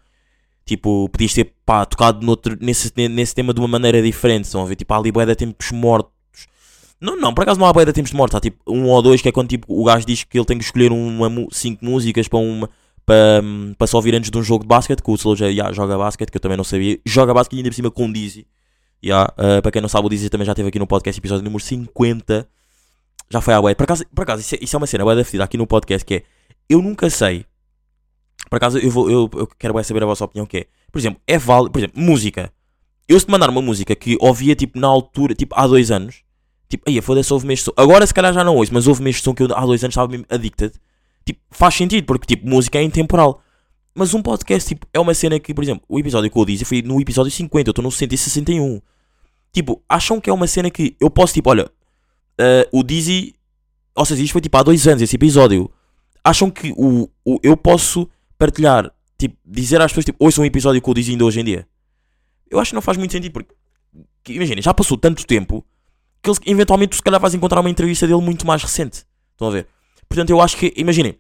tipo, 0.66 1.08
podias 1.10 1.34
ter, 1.34 1.54
pá, 1.66 1.86
tocado 1.86 2.26
noutro, 2.26 2.58
nesse, 2.60 2.92
nesse 3.10 3.34
tema 3.34 3.54
de 3.54 3.62
uma 3.62 3.68
maneira 3.68 4.02
diferente. 4.02 4.46
Estão 4.46 4.62
a 4.62 4.66
ver, 4.66 4.76
tipo, 4.76 4.94
ali 4.94 5.12
bué 5.12 5.26
de 5.26 5.36
tempos 5.36 5.72
mortos. 5.72 6.13
Não, 7.04 7.18
não, 7.18 7.34
por 7.34 7.42
acaso 7.42 7.60
não 7.60 7.68
há 7.68 7.74
bué 7.74 7.84
de 7.84 7.92
tempos 7.92 8.14
mortos, 8.14 8.34
há 8.36 8.40
tipo 8.40 8.58
um 8.66 8.86
ou 8.88 9.02
dois 9.02 9.22
que 9.22 9.28
é 9.28 9.32
quando 9.32 9.50
tipo, 9.50 9.66
o 9.68 9.84
gajo 9.84 10.06
diz 10.06 10.24
que 10.24 10.38
ele 10.38 10.46
tem 10.46 10.58
que 10.58 10.64
escolher 10.64 10.90
uma, 10.90 11.30
cinco 11.52 11.84
músicas 11.84 12.30
para 12.30 12.40
uma 12.40 12.70
para, 13.06 13.44
para 13.78 13.88
se 13.88 13.94
ouvir 13.94 14.16
antes 14.16 14.32
de 14.32 14.38
um 14.38 14.42
jogo 14.42 14.64
de 14.64 14.70
basquete, 14.70 15.04
que 15.04 15.12
o 15.12 15.16
Slow 15.16 15.36
já 15.36 15.72
joga 15.74 15.98
basquete, 15.98 16.32
que 16.32 16.38
eu 16.38 16.42
também 16.42 16.56
não 16.56 16.64
sabia. 16.64 16.98
Joga 17.06 17.34
basquete 17.34 17.58
ainda 17.58 17.70
por 17.70 17.76
cima 17.76 17.92
com 17.92 18.06
o 18.06 18.14
Dizzy. 18.14 18.48
Yeah, 19.04 19.34
uh, 19.34 19.62
para 19.62 19.70
quem 19.70 19.82
não 19.82 19.90
sabe, 19.90 20.08
o 20.08 20.10
Dizzy 20.10 20.30
também 20.30 20.46
já 20.46 20.54
esteve 20.54 20.70
aqui 20.70 20.80
no 20.80 20.88
podcast, 20.88 21.20
episódio 21.20 21.44
número 21.44 21.62
50. 21.62 22.48
Já 23.30 23.42
foi 23.42 23.54
à 23.54 23.62
bué. 23.62 23.76
Por 23.76 23.84
acaso, 23.84 24.06
por 24.16 24.22
acaso 24.22 24.42
isso, 24.42 24.56
é, 24.56 24.60
isso 24.62 24.74
é 24.74 24.78
uma 24.78 24.88
cena 24.88 25.04
bué 25.04 25.16
da 25.16 25.44
aqui 25.44 25.58
no 25.58 25.68
podcast, 25.68 26.06
que 26.06 26.14
é, 26.16 26.24
eu 26.70 26.82
nunca 26.82 27.10
sei, 27.10 27.46
por 28.50 28.56
acaso 28.56 28.78
eu, 28.78 28.90
vou, 28.90 29.12
eu, 29.12 29.30
eu 29.34 29.48
quero 29.60 29.74
bué 29.74 29.84
saber 29.84 30.04
a 30.04 30.06
vossa 30.06 30.24
opinião, 30.24 30.46
que 30.46 30.58
é, 30.58 30.66
por 30.90 31.00
exemplo, 31.00 31.20
é 31.28 31.38
válido, 31.38 31.72
por 31.72 31.80
exemplo, 31.80 32.02
música. 32.02 32.50
Eu 33.10 33.20
se 33.20 33.26
te 33.26 33.32
mandar 33.32 33.50
uma 33.50 33.62
música 33.62 33.94
que 33.94 34.16
ouvia 34.22 34.56
tipo 34.56 34.80
na 34.80 34.88
altura, 34.88 35.36
tipo 35.36 35.54
há 35.58 35.68
dois 35.68 35.92
anos, 35.92 36.23
tipo, 36.74 36.90
aí 36.90 37.00
foda-se, 37.02 37.32
ouve-me 37.32 37.54
este 37.54 37.66
som. 37.66 37.74
Agora 37.78 38.06
se 38.06 38.14
calhar 38.14 38.34
já 38.34 38.44
não 38.44 38.56
ouço, 38.56 38.74
mas 38.74 38.88
ouve-me 38.88 39.10
este 39.10 39.24
som 39.24 39.34
que 39.34 39.44
eu 39.44 39.48
há 39.56 39.66
dois 39.66 39.84
anos 39.84 39.94
estava 39.94 40.08
mesmo 40.08 40.26
addicted. 40.30 40.74
Tipo, 41.26 41.40
faz 41.52 41.76
sentido, 41.76 42.06
porque 42.06 42.26
tipo, 42.26 42.48
música 42.48 42.80
é 42.80 42.84
intemporal. 42.84 43.42
Mas 43.96 44.14
um 44.14 44.22
podcast, 44.22 44.68
tipo, 44.68 44.88
é 44.92 45.00
uma 45.00 45.14
cena 45.14 45.40
que, 45.40 45.54
por 45.54 45.64
exemplo, 45.64 45.84
o 45.88 46.00
episódio 46.00 46.30
que 46.30 46.38
eu 46.38 46.46
disse 46.46 46.66
foi 46.66 46.82
no 46.82 47.00
episódio 47.00 47.32
50, 47.32 47.70
eu 47.70 47.72
estou 47.72 47.84
no 47.84 47.92
161. 47.92 48.82
Tipo, 49.52 49.84
acham 49.88 50.20
que 50.20 50.30
é 50.30 50.34
uma 50.34 50.48
cena 50.48 50.72
que 50.72 50.96
eu 51.00 51.12
posso, 51.12 51.36
tipo, 51.36 51.50
olha, 51.52 51.70
eh, 52.40 52.68
o 52.72 52.84
Dizzy, 52.84 53.36
ou 53.96 54.04
seja, 54.04 54.24
isto 54.24 54.34
foi 54.34 54.42
tipo 54.42 54.58
há 54.58 54.64
dois 54.64 54.88
anos, 54.88 55.04
esse 55.04 55.16
episódio. 55.16 55.70
Acham 56.24 56.50
que 56.50 56.74
o, 56.76 57.08
o, 57.24 57.40
eu 57.44 57.56
posso 57.56 58.10
partilhar, 58.36 58.92
tipo, 59.16 59.38
dizer 59.46 59.80
às 59.80 59.92
pessoas, 59.92 60.06
tipo, 60.06 60.26
ouçam 60.26 60.44
um 60.44 60.48
episódio 60.48 60.82
com 60.82 60.90
o 60.90 60.94
Dizzy 60.96 61.12
ainda 61.12 61.26
hoje 61.26 61.42
em 61.42 61.44
dia? 61.44 61.68
Eu 62.50 62.60
acho 62.60 62.72
que 62.72 62.76
não 62.76 62.82
faz 62.82 62.98
muito 62.98 63.12
sentido, 63.12 63.32
porque, 63.32 63.54
que, 64.24 64.34
imagina, 64.34 64.60
já 64.60 64.74
passou 64.74 64.98
tanto 64.98 65.24
tempo 65.28 65.64
que 66.24 66.30
eles, 66.30 66.40
eventualmente 66.46 66.92
tu 66.92 66.96
se 66.96 67.04
calhar 67.04 67.20
vais 67.20 67.34
encontrar 67.34 67.60
uma 67.60 67.70
entrevista 67.70 68.08
dele 68.08 68.22
muito 68.22 68.48
mais 68.48 68.64
recente. 68.64 69.06
Estão 69.34 69.50
a 69.50 69.52
ver? 69.52 69.68
Portanto, 70.08 70.30
eu 70.30 70.40
acho 70.40 70.56
que, 70.58 70.74
imaginem, 70.78 71.20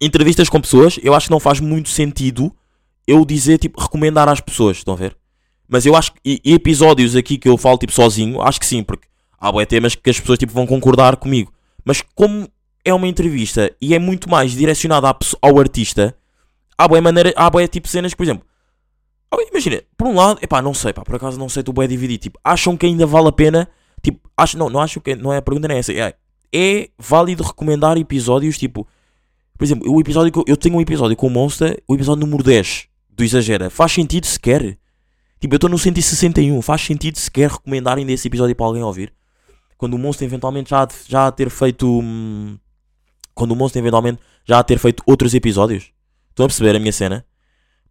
entrevistas 0.00 0.48
com 0.48 0.60
pessoas, 0.60 0.98
eu 1.02 1.14
acho 1.14 1.26
que 1.26 1.32
não 1.32 1.40
faz 1.40 1.58
muito 1.58 1.88
sentido 1.88 2.54
eu 3.06 3.24
dizer, 3.24 3.58
tipo, 3.58 3.80
recomendar 3.80 4.28
às 4.28 4.40
pessoas, 4.40 4.78
estão 4.78 4.94
a 4.94 4.96
ver? 4.96 5.16
Mas 5.68 5.84
eu 5.84 5.96
acho 5.96 6.12
que, 6.12 6.40
e, 6.44 6.54
episódios 6.54 7.16
aqui 7.16 7.36
que 7.36 7.48
eu 7.48 7.56
falo, 7.56 7.76
tipo, 7.76 7.92
sozinho, 7.92 8.40
acho 8.40 8.60
que 8.60 8.66
sim, 8.66 8.82
porque 8.82 9.08
há 9.38 9.50
bué 9.50 9.66
temas 9.66 9.94
que 9.94 10.10
as 10.10 10.20
pessoas, 10.20 10.38
tipo, 10.38 10.52
vão 10.52 10.66
concordar 10.66 11.16
comigo. 11.16 11.52
Mas 11.84 12.02
como 12.14 12.48
é 12.84 12.94
uma 12.94 13.08
entrevista 13.08 13.74
e 13.80 13.94
é 13.94 13.98
muito 13.98 14.30
mais 14.30 14.52
direcionada 14.52 15.12
ao 15.42 15.58
artista, 15.58 16.16
há 16.78 16.86
bué 16.86 17.00
maneira, 17.00 17.32
há 17.36 17.50
bué, 17.50 17.66
tipo, 17.66 17.88
cenas 17.88 18.14
por 18.14 18.22
exemplo, 18.22 18.46
imagina, 19.50 19.82
por 19.96 20.06
um 20.06 20.14
lado, 20.14 20.38
epá, 20.42 20.62
não 20.62 20.72
sei, 20.72 20.92
pá, 20.92 21.02
por 21.02 21.14
acaso 21.14 21.38
não 21.38 21.48
sei, 21.48 21.62
tu 21.62 21.72
bué 21.72 21.86
dividir, 21.86 22.18
tipo, 22.18 22.38
acham 22.42 22.76
que 22.76 22.86
ainda 22.86 23.06
vale 23.06 23.28
a 23.28 23.32
pena, 23.32 23.68
tipo, 24.02 24.30
acho, 24.36 24.58
não, 24.58 24.68
não 24.68 24.80
acho 24.80 25.00
que, 25.00 25.14
não 25.14 25.32
é 25.32 25.38
a 25.38 25.42
pergunta, 25.42 25.68
não 25.68 25.74
é 25.74 25.78
essa, 25.78 25.92
é, 25.92 26.14
é 26.52 26.88
válido 26.98 27.42
recomendar 27.42 27.96
episódios, 27.96 28.58
tipo, 28.58 28.86
por 29.60 29.64
exemplo, 29.64 29.92
o 29.92 30.00
episódio 30.00 30.32
eu, 30.34 30.44
eu 30.46 30.56
tenho 30.56 30.76
um 30.76 30.80
episódio 30.80 31.14
com 31.14 31.26
o 31.26 31.30
Monster, 31.30 31.82
o 31.86 31.94
episódio 31.94 32.24
número 32.24 32.42
10 32.42 32.88
do 33.10 33.22
Exagera. 33.22 33.68
Faz 33.68 33.92
sentido 33.92 34.26
sequer? 34.26 34.78
Tipo, 35.38 35.54
eu 35.54 35.56
estou 35.56 35.68
no 35.68 35.78
161. 35.78 36.62
Faz 36.62 36.80
sentido 36.80 37.18
sequer 37.18 37.50
recomendar 37.50 37.98
ainda 37.98 38.10
esse 38.10 38.26
episódio 38.26 38.56
para 38.56 38.64
alguém 38.64 38.82
ouvir? 38.82 39.12
Quando 39.76 39.94
o 39.94 39.98
Monster 39.98 40.26
eventualmente 40.26 40.70
já, 40.70 40.88
já 41.06 41.30
ter 41.30 41.50
feito. 41.50 41.86
hum, 41.86 42.56
quando 43.34 43.52
o 43.52 43.56
Monster 43.56 43.80
eventualmente 43.80 44.18
já 44.46 44.62
ter 44.62 44.78
feito 44.78 45.02
outros 45.06 45.34
episódios. 45.34 45.92
Estão 46.30 46.46
a 46.46 46.48
perceber 46.48 46.74
a 46.74 46.78
minha 46.78 46.92
cena? 46.92 47.24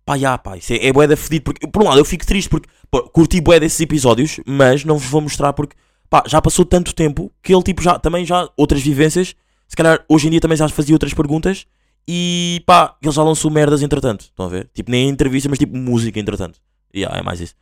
Pá, 0.04 0.17
já, 0.17 0.36
pá, 0.39 0.58
isso 0.58 0.74
é, 0.74 0.88
é 0.88 0.91
bué 0.91 1.15
fedido. 1.15 1.43
Porque, 1.43 1.67
por 1.67 1.84
um 1.84 1.86
lado, 1.86 2.00
eu 2.00 2.06
fico 2.06 2.26
triste 2.26 2.50
porque 2.50 2.67
curti 3.13 3.39
bué 3.39 3.60
desses 3.60 3.80
episódios, 3.80 4.39
mas 4.43 4.84
não 4.84 4.98
vos 4.98 5.08
vou 5.08 5.22
mostrar 5.22 5.54
porque, 5.54 5.76
pá, 6.10 6.24
já 6.28 6.41
passou 6.41 6.65
tanto 6.65 6.93
tempo 6.93 7.32
que 7.41 7.54
ele, 7.54 7.63
tipo, 7.63 7.82
já, 7.82 8.00
também 8.00 8.26
já, 8.26 8.50
outras 8.58 8.82
vivências, 8.82 9.36
se 9.67 9.76
calhar 9.76 10.04
hoje 10.10 10.28
em 10.28 10.32
dia 10.32 10.41
também 10.41 10.58
já 10.58 10.67
fazia 10.69 10.95
outras 10.95 11.13
perguntas 11.13 11.67
e, 12.08 12.63
pá, 12.65 12.95
ele 13.02 13.12
já 13.12 13.24
lançou 13.24 13.52
merdas 13.52 13.82
entretanto. 13.82 14.22
Estão 14.22 14.48
a 14.48 14.50
ver? 14.50 14.69
Tipo, 14.74 14.89
nem 14.89 15.08
entrevista, 15.10 15.48
mas 15.48 15.60
tipo 15.60 15.78
música 15.78 16.19
entretanto. 16.19 16.60
Yeah, 16.93 17.19
é 17.19 17.22
mais 17.22 17.39
isso. 17.39 17.56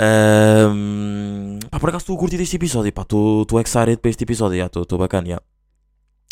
Ahm, 0.00 1.58
pá, 1.70 1.78
por 1.78 1.90
acaso 1.90 2.02
estou 2.02 2.16
a 2.16 2.18
curtir 2.18 2.38
deste 2.38 2.56
episódio, 2.56 2.92
pá, 2.92 3.02
estou 3.02 3.60
excited 3.60 3.98
para 3.98 4.10
este 4.10 4.24
episódio, 4.24 4.64
estou 4.64 4.98
bacana, 4.98 5.28
yeah. 5.28 5.44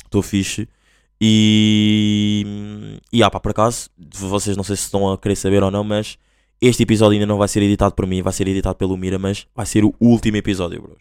Estou 0.04 0.22
fixe. 0.22 0.68
E. 1.20 2.98
E 3.12 3.22
ah, 3.22 3.30
pá, 3.30 3.38
por 3.40 3.50
acaso, 3.50 3.90
vocês 3.96 4.56
não 4.56 4.64
sei 4.64 4.76
se 4.76 4.84
estão 4.84 5.12
a 5.12 5.18
querer 5.18 5.36
saber 5.36 5.62
ou 5.62 5.70
não, 5.70 5.84
mas 5.84 6.18
este 6.60 6.82
episódio 6.82 7.14
ainda 7.14 7.26
não 7.26 7.38
vai 7.38 7.48
ser 7.48 7.62
editado 7.62 7.94
por 7.94 8.06
mim, 8.06 8.22
vai 8.22 8.32
ser 8.32 8.48
editado 8.48 8.76
pelo 8.76 8.96
Mira, 8.96 9.18
mas 9.18 9.46
vai 9.54 9.66
ser 9.66 9.84
o 9.84 9.94
último 10.00 10.36
episódio, 10.36 10.82
bros. 10.82 10.98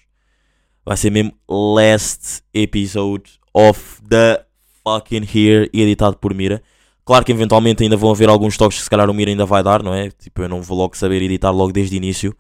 Vai 0.86 0.96
ser 0.96 1.10
mesmo 1.10 1.34
last 1.50 2.44
episode 2.54 3.40
of 3.54 4.02
the 4.08 4.46
fucking 4.84 5.28
here, 5.34 5.70
editado 5.74 6.18
por 6.18 6.34
Mira. 6.34 6.62
Claro 7.04 7.26
que 7.26 7.32
eventualmente 7.32 7.84
ainda 7.84 7.98
vão 7.98 8.12
haver 8.12 8.30
alguns 8.30 8.56
toques 8.58 8.78
que 8.78 8.84
se 8.84 8.90
calhar 8.90 9.10
o 9.10 9.14
Mira 9.14 9.32
ainda 9.32 9.46
vai 9.46 9.64
dar, 9.64 9.82
não 9.82 9.94
é? 9.94 10.10
Tipo, 10.12 10.44
eu 10.44 10.50
não 10.50 10.62
vou 10.62 10.78
logo 10.78 10.96
saber 10.96 11.22
editar 11.22 11.52
logo 11.52 11.72
desde 11.72 11.96
o 11.96 11.98
início. 11.98 12.36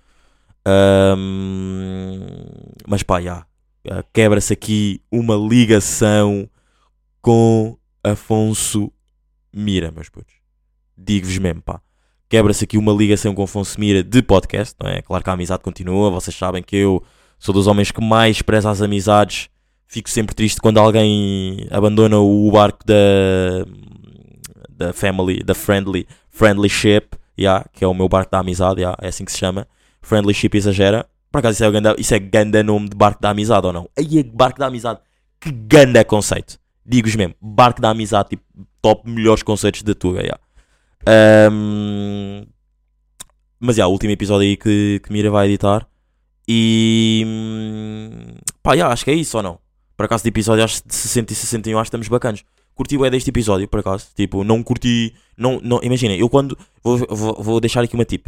Ahm, 0.66 2.26
mas 2.88 3.02
pá, 3.02 3.22
já. 3.22 3.46
Ah, 3.90 4.04
Quebra-se 4.14 4.54
aqui 4.54 5.02
uma 5.12 5.36
ligação 5.36 6.50
com 7.22 7.78
Afonso 8.04 8.92
Mira, 9.54 9.92
meus 9.92 10.10
putos. 10.10 10.36
Digo-vos 10.98 11.38
mesmo, 11.38 11.62
pá. 11.62 11.82
Quebra-se 12.30 12.66
aqui 12.66 12.78
uma 12.78 12.92
ligação 12.92 13.34
com 13.34 13.44
Afonso 13.44 13.80
Mira 13.80 14.04
de 14.04 14.22
podcast, 14.22 14.76
não 14.82 14.90
é? 14.90 15.02
Claro 15.02 15.24
que 15.24 15.30
a 15.30 15.34
amizade 15.34 15.64
continua. 15.64 16.12
Vocês 16.12 16.36
sabem 16.36 16.62
que 16.62 16.76
eu 16.76 17.02
sou 17.40 17.54
dos 17.54 17.68
homens 17.68 17.90
que 17.90 18.02
mais 18.02 18.42
preza 18.42 18.70
as 18.70 18.82
amizades. 18.82 19.50
Fico 19.88 20.10
sempre 20.10 20.36
triste 20.36 20.60
quando 20.60 20.78
alguém 20.78 21.66
abandona 21.72 22.18
o 22.18 22.52
barco 22.52 22.80
da, 22.86 23.66
da 24.70 24.94
family, 24.94 25.42
da 25.42 25.56
friendly, 25.56 26.06
friendlyship, 26.30 27.08
yeah, 27.40 27.66
que 27.72 27.86
é 27.86 27.88
o 27.88 27.94
meu 27.94 28.10
barco 28.10 28.30
da 28.30 28.40
amizade, 28.40 28.82
yeah, 28.82 28.98
é 29.02 29.08
assim 29.08 29.24
que 29.24 29.32
se 29.32 29.38
chama. 29.38 29.66
Friendlyship 30.02 30.50
exagera. 30.54 31.06
Por 31.32 31.40
acaso 31.40 31.56
isso 31.56 31.64
é, 31.64 31.72
ganda, 31.72 31.96
isso 31.98 32.14
é 32.14 32.20
ganda 32.20 32.62
nome 32.62 32.90
de 32.90 32.98
barco 32.98 33.22
da 33.22 33.30
amizade 33.30 33.66
ou 33.66 33.72
não? 33.72 33.90
Aí 33.98 34.20
é 34.20 34.24
barco 34.24 34.60
da 34.60 34.68
amizade. 34.68 35.00
Que 35.40 35.50
ganda 35.50 36.04
conceito. 36.04 36.60
Digo-vos 36.86 37.16
mesmo. 37.16 37.36
Barco 37.40 37.80
da 37.80 37.90
amizade, 37.90 38.30
tipo, 38.30 38.44
top 38.82 39.10
melhores 39.10 39.44
conceitos 39.44 39.82
da 39.82 39.96
Tuga, 39.96 40.20
yeah. 40.20 40.40
Ahm, 41.08 42.46
mas 43.60 43.78
já, 43.78 43.88
o 43.88 43.92
último 43.92 44.12
episódio 44.12 44.48
aí 44.48 44.58
que, 44.58 45.00
que 45.04 45.12
Mira 45.12 45.32
vai 45.32 45.48
editar. 45.48 45.88
E. 46.48 47.26
Pá, 48.62 48.76
já, 48.76 48.88
acho 48.90 49.06
que 49.06 49.12
é 49.12 49.14
isso 49.14 49.38
ou 49.38 49.44
não? 49.44 49.60
Por 49.96 50.06
acaso 50.06 50.24
de 50.24 50.30
episódio 50.30 50.64
acho 50.64 50.86
de 50.86 50.94
60 50.94 51.34
e 51.34 51.36
61 51.36 51.80
acho 51.80 51.84
que 51.84 51.88
estamos 51.88 52.08
bacanas. 52.08 52.44
Curti 52.76 52.96
é 53.04 53.10
deste 53.10 53.30
episódio, 53.30 53.68
por 53.68 53.80
acaso. 53.80 54.08
Tipo, 54.16 54.44
não 54.44 54.62
curti. 54.62 55.14
Não, 55.36 55.60
não, 55.64 55.80
imagina, 55.82 56.16
eu 56.16 56.30
quando. 56.30 56.58
Vou, 56.84 56.98
vou, 57.10 57.36
vou 57.42 57.60
deixar 57.60 57.84
aqui 57.84 57.96
uma 57.96 58.06
tip. 58.06 58.28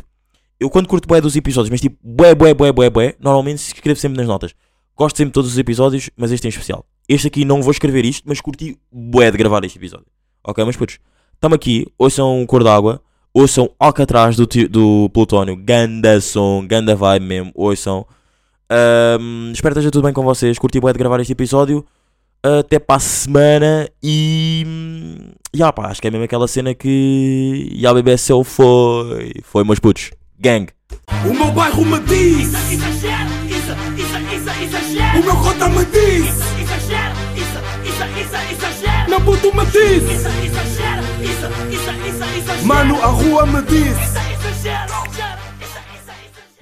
Eu 0.59 0.69
quando 0.69 0.87
curto 0.87 1.07
bué 1.07 1.21
dos 1.21 1.35
episódios, 1.35 1.69
mas 1.69 1.79
tipo, 1.79 1.97
bué, 2.03 2.35
bué, 2.35 2.53
bué, 2.53 2.71
bué, 2.71 2.89
bué, 2.89 3.15
normalmente 3.19 3.59
escrevo 3.59 3.97
sempre 3.99 4.17
nas 4.17 4.27
notas. 4.27 4.53
Gosto 4.97 5.15
sempre 5.15 5.29
de 5.29 5.33
todos 5.33 5.51
os 5.51 5.57
episódios, 5.57 6.09
mas 6.17 6.31
este 6.31 6.47
em 6.47 6.49
especial. 6.49 6.85
Este 7.07 7.27
aqui 7.27 7.45
não 7.45 7.61
vou 7.61 7.71
escrever 7.71 8.03
isto, 8.03 8.27
mas 8.27 8.41
curti 8.41 8.77
bué 8.91 9.31
de 9.31 9.37
gravar 9.37 9.63
este 9.63 9.77
episódio. 9.77 10.07
Ok, 10.43 10.65
mas 10.65 10.75
putos, 10.75 10.99
estamos 11.39 11.55
aqui, 11.55 11.87
ouçam 11.97 12.45
Cor 12.45 12.63
d'Água, 12.63 13.01
Ouçam 13.33 13.69
Alcatraz 13.79 14.35
do, 14.35 14.45
do 14.69 15.09
Plutónio. 15.13 15.55
Ganda 15.55 16.19
som, 16.19 16.65
ganda 16.67 16.95
vibe 16.95 17.25
mesmo. 17.25 17.51
Ouçam. 17.53 18.05
Ahm, 18.69 19.51
espero 19.53 19.73
que 19.75 19.79
esteja 19.79 19.91
tudo 19.91 20.03
bem 20.03 20.13
com 20.13 20.23
vocês. 20.23 20.57
Curti 20.57 20.79
bué 20.79 20.91
de 20.91 20.97
gravar 20.97 21.19
este 21.19 21.33
episódio. 21.33 21.85
Até 22.41 22.79
para 22.79 22.95
a 22.95 22.99
semana. 22.99 23.87
E. 24.01 24.65
Ya 25.55 25.71
pá, 25.71 25.89
acho 25.89 26.01
que 26.01 26.07
é 26.07 26.11
mesmo 26.11 26.25
aquela 26.25 26.47
cena 26.47 26.73
que. 26.73 27.69
Ya 27.75 27.93
BBSL 27.93 28.43
foi. 28.43 29.31
Foi, 29.43 29.63
meus 29.63 29.79
putos. 29.79 30.09
Gang. 30.39 30.67
O 31.23 31.33
meu 31.33 31.51
bairro 31.51 31.85
me 31.85 31.99
diz, 31.99 32.47
Exagero, 32.71 33.29
isso, 33.47 33.71
isso, 33.95 34.17
isso, 34.35 34.63
exagero. 34.63 35.19
o 35.19 35.23
meu 35.23 35.35
cota 35.35 35.69
me 35.69 35.85
diz, 35.85 36.27
Exagero, 36.27 37.15
isso, 37.35 37.59
isso, 37.85 38.03
isso, 38.21 38.53
exagero. 38.53 39.09
meu 39.09 39.21
puto 39.21 39.55
me 39.55 39.65
diz, 39.65 40.03
Isso, 40.03 40.27
exagero, 40.45 40.78
exagero. 41.19 42.65
mano, 42.65 42.95
a 43.03 43.07
rua 43.07 43.45
me 43.45 43.59
exagero. 43.59 45.18